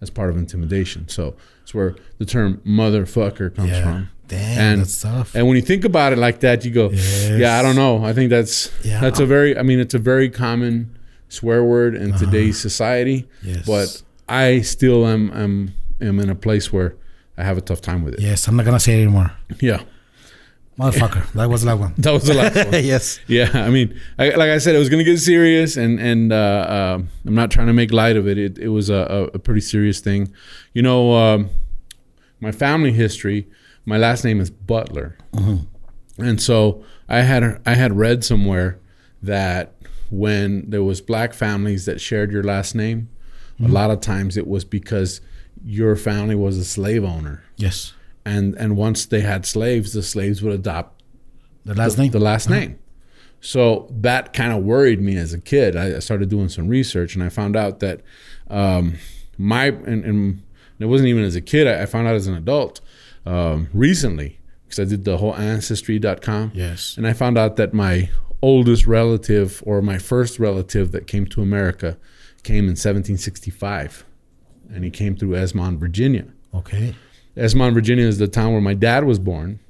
as 0.00 0.10
part 0.10 0.30
of 0.30 0.36
intimidation. 0.36 1.08
So 1.08 1.34
it's 1.62 1.74
where 1.74 1.96
the 2.18 2.24
term 2.24 2.60
motherfucker 2.66 3.54
comes 3.54 3.70
Yeah. 3.70 3.82
from. 3.82 4.08
Damn, 4.28 4.58
And- 4.60 4.80
that's 4.82 5.00
tough. 5.00 5.34
And 5.34 5.46
when 5.46 5.56
you 5.56 5.62
think 5.62 5.84
about 5.84 6.12
it 6.12 6.18
like 6.18 6.40
that, 6.40 6.64
you 6.64 6.70
go, 6.70 6.90
Yes. 6.90 7.30
yeah, 7.38 7.58
I 7.58 7.62
don't 7.62 7.76
know. 7.76 8.04
I 8.04 8.12
think 8.12 8.30
that's 8.30 8.70
Yeah. 8.84 9.00
that's 9.00 9.18
a 9.20 9.26
very 9.26 9.56
I 9.58 9.62
mean 9.62 9.80
it's 9.80 9.94
a 9.94 9.98
very 9.98 10.28
common 10.30 10.96
swear 11.28 11.64
word 11.64 11.94
in 11.94 12.12
uh-huh. 12.12 12.24
today's 12.24 12.58
society. 12.58 13.26
Yes. 13.42 13.64
But 13.66 14.02
I 14.28 14.60
still 14.62 15.06
am 15.06 15.30
am 15.32 15.74
am 16.00 16.20
in 16.20 16.28
a 16.30 16.34
place 16.34 16.72
where 16.72 16.94
I 17.38 17.44
have 17.44 17.56
a 17.58 17.60
tough 17.60 17.80
time 17.80 18.02
with 18.04 18.14
it. 18.14 18.20
yes, 18.20 18.46
I'm 18.48 18.56
not 18.56 18.64
gonna 18.66 18.80
say 18.80 18.98
it 18.98 19.02
anymore. 19.02 19.32
Yeah. 19.60 19.82
Motherfucker. 20.78 21.30
that 21.34 21.48
was 21.48 21.62
that 21.62 21.78
one. 21.78 21.94
That 21.96 22.12
was 22.12 22.24
the 22.24 22.34
last 22.34 22.56
one. 22.56 22.66
yes. 22.84 23.18
Yeah, 23.26 23.50
I 23.54 23.70
mean, 23.70 23.98
I, 24.18 24.30
like 24.30 24.50
I 24.50 24.58
said, 24.58 24.74
it 24.74 24.78
was 24.78 24.88
going 24.90 25.04
to 25.04 25.10
get 25.10 25.18
serious, 25.18 25.76
and 25.76 25.98
and 25.98 26.32
uh, 26.32 26.36
uh, 26.36 27.02
I'm 27.24 27.34
not 27.34 27.50
trying 27.50 27.68
to 27.68 27.72
make 27.72 27.92
light 27.92 28.16
of 28.16 28.28
it. 28.28 28.36
It, 28.38 28.58
it 28.58 28.68
was 28.68 28.90
a, 28.90 28.94
a, 28.94 29.22
a 29.34 29.38
pretty 29.38 29.62
serious 29.62 30.00
thing. 30.00 30.32
You 30.74 30.82
know, 30.82 31.14
um, 31.14 31.50
my 32.40 32.52
family 32.52 32.92
history. 32.92 33.46
My 33.88 33.98
last 33.98 34.24
name 34.24 34.40
is 34.40 34.50
Butler, 34.50 35.16
and 36.18 36.42
so 36.42 36.84
I 37.08 37.20
had 37.20 37.62
I 37.64 37.74
had 37.74 37.96
read 37.96 38.24
somewhere 38.24 38.80
that 39.22 39.74
when 40.10 40.68
there 40.68 40.82
was 40.82 41.00
black 41.00 41.34
families 41.34 41.84
that 41.86 42.00
shared 42.00 42.32
your 42.32 42.42
last 42.42 42.74
name, 42.74 43.08
a 43.64 43.68
lot 43.68 43.92
of 43.92 44.00
times 44.00 44.36
it 44.36 44.46
was 44.48 44.64
because 44.64 45.20
your 45.64 45.94
family 45.96 46.34
was 46.34 46.58
a 46.58 46.64
slave 46.64 47.04
owner, 47.04 47.42
Yes. 47.56 47.92
And 48.26 48.54
and 48.56 48.76
once 48.76 49.06
they 49.06 49.20
had 49.22 49.46
slaves, 49.46 49.92
the 49.92 50.02
slaves 50.02 50.42
would 50.42 50.52
adopt 50.52 51.02
The 51.64 51.74
last 51.74 51.96
name. 51.98 52.10
the 52.10 52.18
last 52.18 52.50
name. 52.50 52.78
So 53.40 53.86
that 54.00 54.32
kind 54.32 54.52
of 54.52 54.64
worried 54.64 55.00
me 55.00 55.16
as 55.16 55.32
a 55.32 55.40
kid. 55.40 55.76
I 55.76 55.96
I 55.96 55.98
started 56.00 56.28
doing 56.28 56.48
some 56.48 56.66
research 56.68 57.14
and 57.14 57.22
I 57.24 57.28
found 57.30 57.54
out 57.56 57.80
that 57.80 58.00
um, 58.50 58.94
my 59.38 59.66
and, 59.66 60.04
and 60.04 60.42
it 60.80 60.86
wasn't 60.86 61.08
even 61.08 61.22
as 61.24 61.36
a 61.36 61.40
kid. 61.40 61.66
I, 61.66 61.82
I 61.82 61.86
found 61.86 62.08
out 62.08 62.14
as 62.16 62.26
an 62.26 62.34
adult 62.34 62.80
um, 63.24 63.68
recently 63.72 64.40
because 64.64 64.80
I 64.80 64.84
did 64.84 65.04
the 65.04 65.16
whole 65.18 65.34
ancestry.com. 65.36 66.50
Yes. 66.54 66.96
And 66.96 67.06
I 67.06 67.12
found 67.12 67.38
out 67.38 67.54
that 67.56 67.72
my 67.72 68.10
oldest 68.42 68.86
relative 68.86 69.62
or 69.64 69.80
my 69.82 69.98
first 69.98 70.38
relative 70.40 70.90
that 70.92 71.06
came 71.06 71.26
to 71.26 71.40
America 71.42 71.96
came 72.42 72.64
in 72.64 72.76
1765, 72.76 74.04
and 74.72 74.84
he 74.84 74.90
came 74.90 75.16
through 75.16 75.30
Esmont, 75.30 75.78
Virginia. 75.78 76.26
Okay. 76.54 76.94
Esmont, 77.36 77.74
Virginia 77.74 78.06
is 78.06 78.18
the 78.18 78.28
town 78.28 78.52
where 78.52 78.60
my 78.60 78.74
dad 78.74 79.04
was 79.04 79.18
born. 79.18 79.60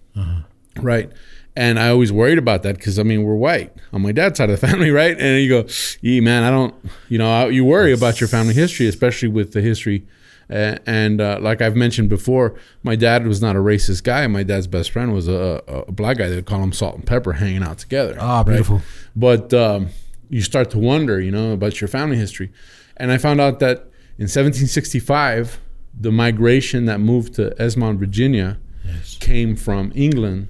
Right. 0.77 1.11
And 1.57 1.79
I 1.79 1.89
always 1.89 2.13
worried 2.13 2.37
about 2.37 2.63
that 2.65 2.77
because 2.77 2.99
I 2.99 3.03
mean 3.03 3.23
we're 3.23 3.35
white 3.35 3.73
on 3.93 4.03
my 4.03 4.13
dad's 4.13 4.37
side 4.37 4.51
of 4.51 4.61
the 4.61 4.67
family, 4.69 4.91
right? 4.91 5.19
And 5.19 5.43
you 5.43 5.49
go, 5.49 5.69
"Yeah, 6.03 6.21
man, 6.21 6.43
I 6.43 6.51
don't," 6.51 6.75
you 7.09 7.17
know, 7.17 7.31
I- 7.33 7.49
you 7.49 7.65
worry 7.65 7.93
about 7.93 8.21
your 8.21 8.29
family 8.29 8.53
history, 8.53 8.87
especially 8.87 9.29
with 9.29 9.53
the 9.53 9.63
history. 9.63 10.07
Uh, 10.49 10.77
and 10.87 11.21
uh, 11.21 11.39
like 11.41 11.61
I've 11.63 11.75
mentioned 11.75 12.09
before, 12.09 12.55
my 12.83 12.95
dad 12.95 13.27
was 13.27 13.41
not 13.43 13.57
a 13.57 13.59
racist 13.59 14.05
guy. 14.05 14.27
My 14.29 14.43
dad's 14.45 14.67
best 14.69 14.91
friend 14.93 15.13
was 15.13 15.27
a, 15.27 15.61
a, 15.67 15.91
black 15.91 16.19
guy. 16.19 16.29
They'd 16.29 16.47
call 16.47 16.63
him 16.63 16.73
Salt 16.73 16.95
and 16.95 17.05
Pepper, 17.07 17.33
hanging 17.33 17.65
out 17.65 17.79
together. 17.79 18.17
Ah, 18.21 18.45
beautiful. 18.45 18.81
But 19.17 19.53
um, 19.53 19.89
you 20.29 20.43
start 20.43 20.71
to 20.71 20.79
wonder, 20.79 21.21
you 21.21 21.33
know, 21.33 21.53
about 21.53 21.81
your 21.81 21.89
family 21.89 22.17
history. 22.17 22.53
And 22.97 23.11
I 23.11 23.19
found 23.19 23.41
out 23.41 23.59
that 23.59 23.79
in 24.19 24.29
1765, 24.29 25.59
the 25.99 26.13
migration 26.13 26.85
that 26.87 27.01
moved 27.01 27.35
to 27.35 27.51
Esmont, 27.59 27.99
Virginia, 27.99 28.59
Yes. 28.85 29.17
came 29.19 29.57
from 29.57 29.91
England, 29.95 30.49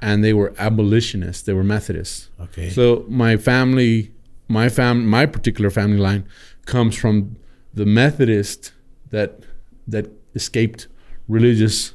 and 0.00 0.22
they 0.22 0.32
were 0.34 0.52
abolitionists. 0.58 1.42
They 1.42 1.52
were 1.54 1.64
Methodists. 1.64 2.28
Okay. 2.40 2.68
So 2.70 3.04
my 3.08 3.36
family, 3.36 4.12
my 4.48 4.68
fam, 4.68 5.06
my 5.06 5.24
particular 5.26 5.70
family 5.70 5.96
line, 5.98 6.24
comes 6.66 6.94
from 6.96 7.36
the 7.72 7.86
Methodist 7.86 8.72
that 9.10 9.40
that 9.86 10.06
escaped 10.34 10.88
religious 11.28 11.94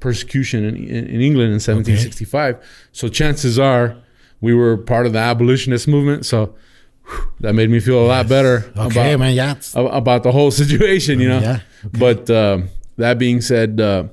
persecution 0.00 0.64
in, 0.64 0.76
in, 0.76 1.06
in 1.06 1.20
England 1.20 1.48
in 1.52 1.60
1765. 1.60 2.56
So 2.92 3.08
chances 3.08 3.58
are 3.58 3.96
we 4.40 4.54
were 4.54 4.76
part 4.76 5.06
of 5.06 5.12
the 5.12 5.18
abolitionist 5.18 5.86
movement. 5.88 6.24
So 6.26 6.54
that 7.40 7.54
made 7.54 7.70
me 7.70 7.80
feel 7.80 8.00
a 8.04 8.06
lot 8.06 8.28
better 8.28 8.70
Okay, 8.76 9.12
about 9.12 9.18
man. 9.20 9.34
Yeah. 9.34 9.54
about 9.74 10.22
the 10.22 10.32
whole 10.32 10.50
situation, 10.62 11.20
you 11.20 11.28
know. 11.28 11.40
Yeah, 11.40 11.60
But 11.92 12.28
um, 12.30 12.68
that 12.96 13.18
being 13.18 13.40
said, 13.40 13.80
uh, 13.80 14.04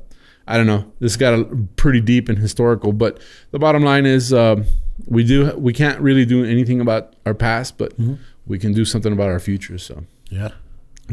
I 0.48 0.58
don't 0.58 0.68
know. 0.68 0.92
This 1.00 1.16
got 1.16 1.34
a, 1.34 1.46
pretty 1.78 2.02
deep 2.02 2.28
and 2.30 2.38
historical. 2.38 2.92
But 2.94 3.20
the 3.52 3.60
bottom 3.60 3.84
line 3.84 4.06
is, 4.06 4.34
um, 4.34 4.66
we 5.08 5.24
do 5.24 5.56
we 5.58 5.74
can't 5.74 6.00
really 6.02 6.26
do 6.26 6.44
anything 6.44 6.80
about 6.82 7.16
our 7.26 7.34
past, 7.34 7.78
but 7.78 7.98
Mm-hmm. 7.98 8.16
we 8.46 8.60
can 8.60 8.74
do 8.74 8.84
something 8.86 9.14
about 9.14 9.30
our 9.30 9.40
future. 9.40 9.78
So, 9.78 10.04
Yeah. 10.30 10.50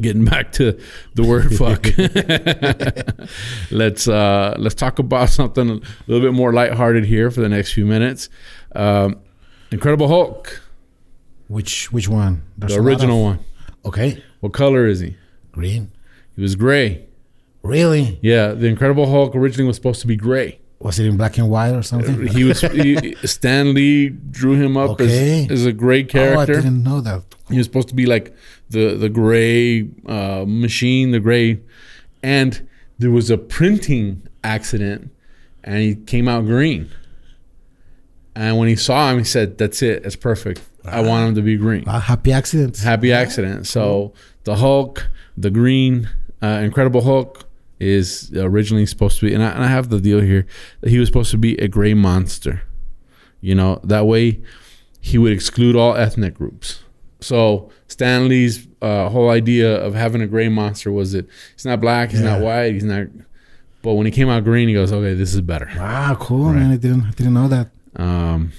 getting 0.00 0.25
back 0.25 0.52
to 0.54 0.76
the 1.14 1.22
word 1.22 1.54
"fuck," 1.60 1.87
let's 3.70 4.08
uh, 4.08 4.54
let's 4.58 4.75
talk 4.75 4.99
about 4.99 5.28
something 5.30 5.70
a 5.70 5.80
little 6.06 6.26
bit 6.26 6.34
more 6.34 6.52
lighthearted 6.52 7.04
here 7.04 7.30
for 7.30 7.40
the 7.40 7.49
next 7.49 7.72
few 7.72 7.87
minutes. 7.87 8.28
Um, 8.75 9.18
Incredible 9.70 10.08
Hulk, 10.08 10.60
Which 11.50 11.90
which 11.90 12.09
one? 12.09 12.42
There's 12.57 12.75
the 12.75 12.80
original 12.80 13.19
of- 13.19 13.25
one. 13.37 13.38
Okay. 13.85 14.23
What 14.38 14.52
color 14.52 14.87
is 14.87 15.00
he? 15.00 15.16
Green. 15.50 15.90
He 16.37 16.42
was 16.42 16.54
gray. 16.54 17.07
Really? 17.62 18.19
Yeah, 18.23 18.52
the 18.52 18.66
Incredible 18.69 19.07
Hulk 19.11 19.35
originally 19.35 19.66
was 19.66 19.75
supposed 19.76 20.00
to 20.02 20.07
be 20.07 20.14
gray. 20.16 20.61
Was 20.78 20.99
it 21.00 21.07
in 21.07 21.16
black 21.16 21.37
and 21.38 21.50
white 21.50 21.73
or 21.75 21.83
something? 21.83 22.26
He 22.28 22.45
was 22.45 22.61
he, 22.61 23.14
Stan 23.26 23.75
Lee 23.75 24.09
drew 24.11 24.54
him 24.54 24.76
up 24.76 24.90
Okay. 24.92 25.45
as, 25.47 25.50
as 25.50 25.66
a 25.66 25.73
gray 25.73 26.04
character. 26.04 26.54
Oh, 26.54 26.59
I 26.59 26.61
didn't 26.62 26.85
know 26.85 27.00
that. 27.02 27.23
he 27.50 27.59
was 27.59 27.66
supposed 27.66 27.88
to 27.88 27.95
be 27.95 28.07
like 28.07 28.33
the 28.71 28.95
the 28.95 29.09
gray 29.09 29.88
uh, 30.07 30.45
machine, 30.47 31.11
the 31.11 31.21
gray, 31.21 31.59
and 32.23 32.66
there 32.99 33.11
was 33.11 33.28
a 33.28 33.37
printing 33.37 34.23
accident, 34.45 35.11
and 35.64 35.78
he 35.83 35.97
came 35.97 36.28
out 36.28 36.47
green. 36.47 36.88
And 38.37 38.57
when 38.57 38.69
he 38.69 38.76
saw 38.76 39.11
him, 39.11 39.19
he 39.19 39.25
said, 39.25 39.59
"That's 39.59 39.83
it. 39.83 40.04
That's 40.04 40.16
perfect. 40.16 40.62
I 40.84 41.00
want 41.00 41.28
him 41.28 41.34
to 41.37 41.42
be 41.42 41.56
green." 41.56 41.84
Ah, 41.87 42.00
happy 42.00 42.32
accident. 42.32 42.78
Happy 42.78 43.12
accident. 43.12 43.66
So 43.66 44.12
the 44.44 44.56
Hulk, 44.56 45.08
the 45.37 45.50
green, 45.50 46.08
uh, 46.42 46.60
Incredible 46.62 47.02
Hulk, 47.02 47.44
is 47.78 48.30
originally 48.37 48.87
supposed 48.87 49.18
to 49.20 49.26
be, 49.26 49.34
and 49.34 49.42
I, 49.42 49.50
and 49.50 49.62
I 49.64 49.68
have 49.68 49.88
the 49.88 50.00
deal 50.00 50.20
here 50.20 50.46
that 50.80 50.90
he 50.90 50.99
was 50.99 51.08
supposed 51.08 51.30
to 51.30 51.38
be 51.38 51.56
a 51.58 51.68
gray 51.68 51.94
monster. 51.94 52.62
You 53.40 53.54
know, 53.54 53.80
that 53.84 54.06
way 54.06 54.40
he 55.00 55.16
would 55.16 55.32
exclude 55.32 55.75
all 55.76 55.94
ethnic 55.96 56.34
groups. 56.34 56.82
So 57.20 57.70
Stan 57.88 58.28
Lee's 58.28 58.66
uh, 58.82 59.08
whole 59.08 59.30
idea 59.30 59.76
of 59.82 59.94
having 59.94 60.20
a 60.20 60.26
gray 60.26 60.49
monster 60.49 60.92
was 60.92 61.12
that 61.12 61.26
he's 61.54 61.64
not 61.64 61.80
black, 61.80 62.10
he's 62.10 62.20
not 62.22 62.40
white, 62.40 62.72
he's 62.75 62.84
not. 62.84 63.06
But 63.82 63.94
when 63.94 64.04
he 64.04 64.12
came 64.12 64.28
out 64.28 64.44
green, 64.44 64.68
he 64.68 64.75
goes, 64.75 64.92
"Okay, 64.92 65.14
this 65.14 65.32
is 65.34 65.40
better." 65.40 65.70
Wow, 65.76 66.14
cool, 66.20 66.46
Right. 66.50 66.56
man. 66.56 66.70
I 66.72 66.76
didn't 66.76 67.02
I 67.02 67.10
didn't 67.12 67.32
know 67.34 67.49
that. 67.49 67.68
Um, 67.96 68.52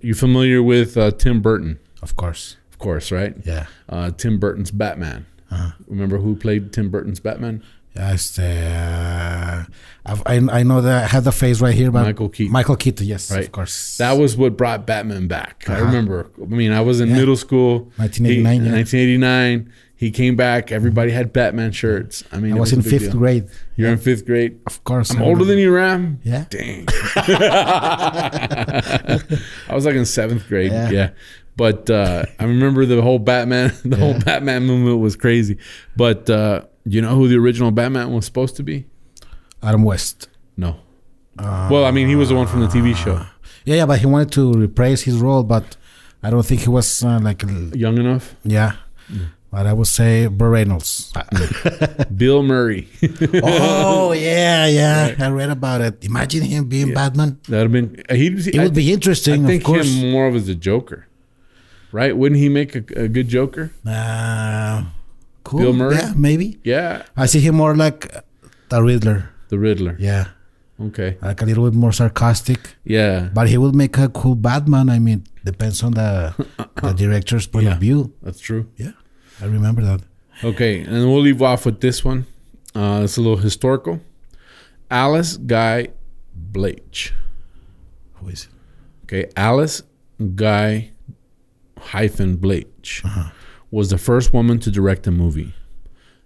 you 0.00 0.14
familiar 0.14 0.62
with 0.62 0.96
uh, 0.96 1.10
Tim 1.12 1.40
Burton? 1.40 1.78
Of 2.02 2.16
course. 2.16 2.56
Of 2.72 2.78
course, 2.78 3.10
right? 3.12 3.34
Yeah. 3.44 3.66
Uh, 3.88 4.10
Tim 4.10 4.38
Burton's 4.38 4.70
Batman. 4.70 5.26
Uh-huh. 5.50 5.72
Remember 5.88 6.18
who 6.18 6.36
played 6.36 6.72
Tim 6.72 6.90
Burton's 6.90 7.20
Batman? 7.20 7.62
It's 7.94 8.38
uh, 8.38 9.64
I've, 10.06 10.22
I 10.24 10.36
I 10.36 10.62
know 10.62 10.80
that 10.80 11.04
I 11.04 11.06
have 11.08 11.24
the 11.24 11.32
face 11.32 11.60
right 11.60 11.74
here, 11.74 11.90
but 11.90 12.04
Michael 12.04 12.28
Keaton. 12.28 12.52
Michael 12.52 12.76
Keaton, 12.76 13.04
yes, 13.06 13.30
Right. 13.32 13.44
of 13.44 13.52
course. 13.52 13.96
That 13.98 14.12
was 14.12 14.36
what 14.36 14.56
brought 14.56 14.86
Batman 14.86 15.26
back. 15.26 15.64
I 15.68 15.74
Uh-huh. 15.74 15.84
remember. 15.86 16.30
I 16.40 16.44
mean, 16.46 16.72
I 16.72 16.80
was 16.82 17.00
in 17.00 17.08
Yeah. 17.08 17.16
middle 17.16 17.36
school. 17.36 17.90
1989, 17.96 18.60
He, 18.60 18.66
yeah. 18.68 18.72
1989. 18.74 19.72
He 20.00 20.10
came 20.10 20.34
back. 20.34 20.72
Everybody 20.72 21.10
had 21.10 21.30
Batman 21.30 21.72
shirts. 21.72 22.24
I 22.32 22.38
mean, 22.38 22.54
I 22.54 22.56
it 22.56 22.60
was 22.60 22.72
in 22.72 22.80
fifth 22.80 23.10
deal. 23.10 23.18
grade. 23.18 23.50
You're 23.76 23.90
in 23.90 23.98
fifth 23.98 24.24
grade. 24.24 24.58
Of 24.66 24.82
course. 24.82 25.10
I'm 25.10 25.20
older 25.20 25.44
than 25.44 25.58
you, 25.58 25.74
Ram. 25.74 26.20
Yeah. 26.24 26.46
Dang. 26.48 26.86
I 27.16 29.20
was 29.74 29.84
like 29.84 29.96
in 29.96 30.06
seventh 30.06 30.48
grade. 30.48 30.72
Yeah. 30.72 30.90
Yeah. 30.90 31.10
But 31.54 31.90
uh, 31.90 32.24
I 32.38 32.44
remember 32.44 32.86
the 32.86 33.02
whole 33.02 33.18
Batman, 33.18 33.74
the 33.84 33.98
whole 33.98 34.18
Batman 34.18 34.62
movement 34.62 35.00
was 35.00 35.16
crazy. 35.16 35.58
But 35.96 36.30
uh, 36.30 36.62
you 36.86 37.02
know 37.02 37.14
who 37.14 37.28
the 37.28 37.36
original 37.36 37.70
Batman 37.70 38.10
was 38.10 38.24
supposed 38.24 38.56
to 38.56 38.62
be? 38.62 38.86
Adam 39.62 39.82
West. 39.82 40.30
No. 40.56 40.76
well, 41.38 41.84
I 41.84 41.90
mean, 41.90 42.08
he 42.08 42.16
was 42.16 42.30
the 42.30 42.36
one 42.36 42.46
from 42.46 42.60
the 42.60 42.68
TV 42.68 42.96
show. 42.96 43.26
Yeah, 43.66 43.76
yeah, 43.76 43.84
but 43.84 43.98
he 43.98 44.06
wanted 44.06 44.32
to 44.32 44.54
reprise 44.54 45.02
his 45.02 45.18
role, 45.18 45.42
but 45.42 45.76
I 46.22 46.30
don't 46.30 46.46
think 46.46 46.62
he 46.62 46.70
was 46.70 47.04
uh, 47.04 47.20
like, 47.20 47.42
Young 47.74 47.98
enough? 47.98 48.34
yeah. 48.44 48.76
But 49.50 49.66
I 49.66 49.72
would 49.72 49.88
say 49.88 50.28
Burt 50.28 50.52
Reynolds. 50.52 51.12
Bill 52.16 52.42
Murray. 52.44 52.88
oh 53.42 54.12
yeah, 54.12 54.66
yeah. 54.66 55.14
I 55.18 55.28
read 55.30 55.50
about 55.50 55.80
it. 55.80 56.04
Imagine 56.04 56.42
him 56.42 56.68
being 56.68 56.94
Batman. 56.94 57.38
That'd 57.48 57.64
have 57.64 57.72
been. 57.72 58.02
He'd, 58.16 58.46
It 58.46 58.58
I, 58.58 58.64
would 58.64 58.74
be 58.74 58.92
interesting. 58.92 59.44
I 59.44 59.48
think 59.48 59.62
of 59.62 59.66
course. 59.66 59.88
him 59.92 60.12
more 60.12 60.28
of 60.28 60.36
as 60.36 60.48
a 60.48 60.54
Joker, 60.54 61.08
right? 61.90 62.16
Wouldn't 62.16 62.40
he 62.40 62.48
make 62.48 62.76
a, 62.76 62.84
a 63.04 63.08
good 63.08 63.26
Joker? 63.28 63.72
Uh, 63.84 64.84
cool. 65.42 65.60
Bill 65.60 65.72
Murray? 65.72 65.96
Yeah, 65.96 66.12
maybe. 66.16 66.58
Yeah, 66.62 67.02
I 67.16 67.26
see 67.26 67.40
him 67.40 67.56
more 67.56 67.74
like 67.74 68.06
the 68.68 68.80
Riddler. 68.82 69.30
the 69.48 69.58
Riddler. 69.58 69.96
Yeah, 69.98 70.28
Okay. 70.80 71.18
like 71.22 71.42
a 71.42 71.44
little 71.44 71.68
bit 71.68 71.74
more 71.76 71.90
sarcastic. 71.92 72.76
Yeah, 72.84 73.30
But 73.34 73.48
he 73.48 73.58
would 73.58 73.74
make 73.74 73.98
a 73.98 74.08
cool 74.08 74.36
Batman. 74.36 74.88
I 74.88 75.00
mean, 75.00 75.24
depends 75.44 75.82
on 75.82 75.92
the 75.94 76.34
the 76.82 76.92
director's 76.94 77.48
point 77.48 77.64
Yeah. 77.66 77.74
of 77.74 77.80
view. 77.80 78.12
that's 78.22 78.38
true. 78.38 78.68
Yeah, 78.76 78.92
I 79.40 79.46
remember 79.46 79.82
that. 79.82 80.00
Okay, 80.42 80.80
and 80.80 81.10
we'll 81.10 81.20
leave 81.20 81.42
off 81.42 81.66
with 81.66 81.80
this 81.80 82.04
one. 82.04 82.26
Uh, 82.74 83.02
it's 83.04 83.16
a 83.16 83.20
little 83.20 83.36
historical. 83.38 84.00
Alice 84.90 85.36
Guy 85.36 85.88
Blake. 86.34 87.12
Who 88.14 88.28
is 88.28 88.44
it? 88.44 88.50
Okay, 89.04 89.30
Alice 89.36 89.82
Guy 90.34 90.92
hyphen 91.78 92.36
Blake 92.36 92.68
was 93.70 93.90
the 93.90 93.98
first 93.98 94.32
woman 94.32 94.58
to 94.60 94.70
direct 94.70 95.06
a 95.06 95.10
movie. 95.10 95.54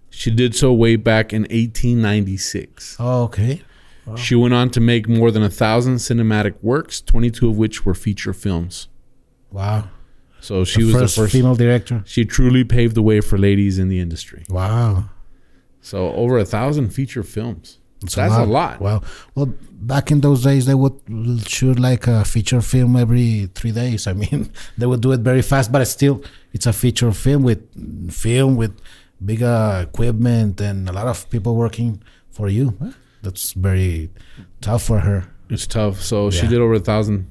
She 0.09 0.31
did 0.31 0.55
so 0.55 0.73
way 0.73 0.95
back 0.95 1.33
in 1.33 1.43
1896. 1.43 2.97
Oh, 2.99 3.23
okay. 3.23 3.61
She 4.15 4.35
went 4.35 4.53
on 4.53 4.69
to 4.71 4.79
make 4.79 5.07
more 5.09 5.31
than 5.31 5.41
a 5.41 5.49
thousand 5.49 5.95
cinematic 5.95 6.53
works, 6.61 7.01
22 7.01 7.49
of 7.49 7.57
which 7.57 7.85
were 7.85 7.95
feature 7.95 8.33
films. 8.33 8.87
Wow. 9.51 9.89
So 10.41 10.63
she 10.63 10.81
the 10.81 10.85
was 10.87 10.93
first 10.95 11.15
the 11.15 11.21
first. 11.23 11.33
female 11.33 11.55
director. 11.55 12.03
She 12.05 12.25
truly 12.25 12.63
paved 12.63 12.95
the 12.95 13.01
way 13.01 13.21
for 13.21 13.37
ladies 13.37 13.79
in 13.79 13.87
the 13.89 13.99
industry. 13.99 14.43
Wow. 14.49 15.05
So 15.81 16.11
over 16.13 16.37
a 16.37 16.45
thousand 16.45 16.89
feature 16.89 17.23
films. 17.23 17.79
That's 18.01 18.15
That's 18.15 18.33
a 18.35 18.43
lot. 18.45 18.79
Wow. 18.81 19.01
Well, 19.33 19.53
back 19.71 20.11
in 20.11 20.21
those 20.21 20.43
days, 20.43 20.65
they 20.67 20.75
would 20.75 20.99
shoot 21.47 21.79
like 21.79 22.05
a 22.07 22.23
feature 22.25 22.61
film 22.61 22.95
every 22.95 23.49
three 23.55 23.71
days. 23.71 24.05
I 24.05 24.13
mean, 24.13 24.51
they 24.77 24.85
would 24.85 25.01
do 25.01 25.11
it 25.13 25.21
very 25.21 25.41
fast, 25.41 25.71
but 25.71 25.83
still, 25.87 26.21
it's 26.53 26.67
a 26.67 26.73
feature 26.73 27.11
film 27.11 27.41
with 27.43 27.61
film 28.13 28.55
with 28.57 28.79
bigger 29.23 29.85
equipment 29.89 30.61
and 30.61 30.87
a 30.89 30.91
lot 30.93 31.07
of 31.07 31.27
people 31.31 31.55
working 31.55 32.03
for 32.29 32.47
you. 32.49 32.77
That's 33.23 33.53
very 33.53 34.11
tough 34.61 34.83
for 34.83 34.99
her. 34.99 35.25
It's 35.49 35.65
tough. 35.65 36.01
So 36.01 36.29
she 36.29 36.47
did 36.47 36.59
over 36.59 36.73
a 36.73 36.79
thousand 36.79 37.27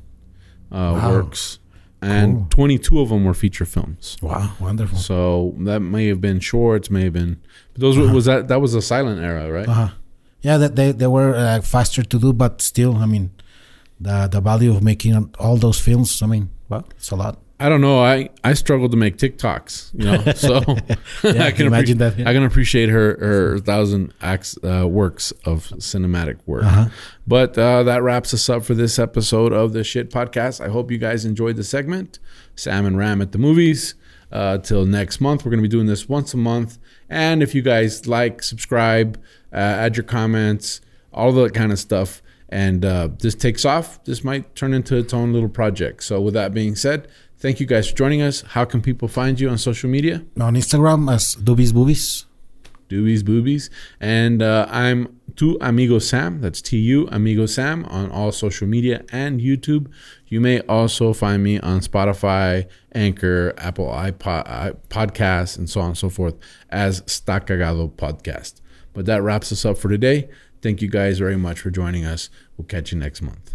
uh, 0.73 0.99
Wow. 0.99 1.11
works, 1.13 1.59
and 2.05 2.35
Cool. 2.35 2.67
22 2.69 3.01
of 3.01 3.09
them 3.09 3.25
were 3.25 3.35
feature 3.35 3.65
films. 3.65 4.17
Wow, 4.23 4.53
wonderful. 4.61 4.99
So 4.99 5.55
that 5.61 5.81
may 5.81 6.07
have 6.09 6.21
been 6.21 6.41
shorts, 6.41 6.91
may 6.91 7.05
have 7.05 7.13
been. 7.13 7.41
But 7.73 7.81
those 7.81 7.97
were, 7.99 8.13
was 8.13 8.25
that 8.27 8.49
that 8.49 8.61
was 8.61 8.75
a 8.75 8.83
silent 8.83 9.21
era, 9.21 9.51
right? 9.51 9.69
Uh-huh. 9.69 9.89
Yeah, 10.43 10.59
that 10.59 10.77
they 10.77 10.93
they 10.93 11.07
were 11.07 11.35
uh, 11.35 11.61
faster 11.63 12.03
to 12.03 12.19
do, 12.19 12.33
but 12.33 12.61
still, 12.61 12.97
I 12.97 13.07
mean, 13.07 13.31
the 14.01 14.29
the 14.31 14.41
value 14.41 14.71
of 14.77 14.83
making 14.83 15.35
all 15.39 15.57
those 15.57 15.81
films. 15.81 16.21
I 16.23 16.27
mean, 16.27 16.51
well, 16.69 16.85
it's 16.97 17.11
a 17.11 17.17
lot. 17.17 17.39
I 17.65 17.71
don't 17.71 17.81
know. 17.81 17.99
I 17.99 18.29
I 18.45 18.53
struggle 18.53 18.91
to 18.91 18.97
make 18.99 19.17
TikToks, 19.17 19.95
you 19.95 20.05
know. 20.05 20.33
So 20.35 20.61
Yeah, 21.35 21.45
I 21.47 21.51
can 21.51 21.67
imagine 21.67 21.97
that, 21.97 22.19
yeah. 22.19 22.29
I 22.29 22.35
can 22.35 22.43
appreciate 22.43 22.91
her 22.91 23.17
her 23.19 23.59
thousand 23.59 24.13
acts 24.21 24.59
uh, 24.63 24.87
works 24.87 25.33
of 25.47 25.69
cinematic 25.79 26.37
work. 26.45 26.65
Uh-huh. 26.65 26.91
But 27.27 27.57
uh, 27.57 27.83
that 27.85 28.03
wraps 28.03 28.35
us 28.35 28.51
up 28.51 28.67
for 28.67 28.75
this 28.75 28.99
episode 28.99 29.55
of 29.55 29.73
the 29.73 29.83
Shit 29.83 30.11
Podcast. 30.11 30.63
I 30.63 30.69
hope 30.69 30.91
you 30.91 30.99
guys 30.99 31.25
enjoyed 31.25 31.57
the 31.57 31.65
segment. 31.65 32.19
Sam 32.55 32.85
and 32.85 32.99
Ram 32.99 33.23
at 33.23 33.33
the 33.33 33.39
movies. 33.39 33.95
Uh, 34.31 34.59
till 34.59 34.85
next 34.85 35.23
month, 35.23 35.43
we're 35.43 35.51
going 35.51 35.63
to 35.63 35.67
be 35.67 35.69
doing 35.69 35.87
this 35.87 36.07
once 36.07 36.35
a 36.35 36.37
month. 36.37 36.77
And 37.09 37.43
if 37.43 37.55
you 37.55 37.63
guys 37.63 38.07
like, 38.07 38.43
subscribe, 38.43 39.19
uh, 39.55 39.57
add 39.57 39.97
your 39.97 40.05
comments, 40.05 40.83
all 41.15 41.33
that 41.33 41.55
kind 41.55 41.73
of 41.73 41.79
stuff. 41.79 42.21
And 42.51 42.85
uh, 42.85 43.09
this 43.21 43.35
takes 43.35 43.65
off. 43.65 44.05
This 44.05 44.23
might 44.23 44.55
turn 44.55 44.75
into 44.75 44.97
its 44.97 45.15
own 45.15 45.33
little 45.33 45.49
project. 45.49 46.03
So, 46.05 46.21
with 46.21 46.35
that 46.35 46.53
being 46.53 46.77
said, 46.77 47.09
thank 47.39 47.61
you 47.61 47.67
guys 47.67 47.89
for 47.89 47.97
joining 47.97 48.23
us. 48.23 48.43
How 48.43 48.65
can 48.65 48.81
people 48.83 49.09
find 49.09 49.39
you 49.39 49.49
on 49.49 49.59
social 49.59 49.91
media? 49.91 50.25
On 50.41 50.55
Instagram 50.55 51.13
as 51.13 51.37
Doobies 51.37 51.73
Boobies. 51.73 52.25
Doobies 52.89 53.23
Boobies. 53.23 53.71
And 54.01 54.43
uh, 54.43 54.67
I'm 54.71 55.21
Tu 55.37 55.57
Amigo 55.61 55.99
Sam. 55.99 56.41
That's 56.41 56.63
T 56.63 56.79
U 56.79 57.09
Amigo 57.11 57.47
Sam 57.47 57.85
on 57.87 58.11
all 58.11 58.33
social 58.33 58.67
media 58.67 59.05
and 59.11 59.41
YouTube. 59.41 59.91
You 60.27 60.41
may 60.41 60.61
also 60.61 61.13
find 61.13 61.43
me 61.43 61.59
on 61.61 61.81
Spotify, 61.81 62.69
Anchor, 62.95 63.55
Apple 63.59 63.87
iPod, 63.87 64.49
i 64.49 64.73
Podcasts, 64.89 65.59
and 65.59 65.69
so 65.69 65.81
on 65.81 65.89
and 65.89 65.99
so 65.99 66.09
forth 66.09 66.35
as 66.71 67.03
Sta 67.07 67.41
Cagado 67.41 67.91
Podcast. 67.91 68.61
But 68.93 69.07
that 69.07 69.23
wraps 69.23 69.51
us 69.53 69.65
up 69.65 69.77
for 69.77 69.89
today. 69.89 70.29
Thank 70.63 70.81
you 70.81 70.89
guys 70.89 71.19
very 71.19 71.37
much 71.37 71.61
for 71.61 71.71
joining 71.71 72.05
us. 72.05 72.31
We'll 72.57 72.67
catch 72.67 72.93
you 72.93 72.99
next 72.99 73.21
month. 73.21 73.54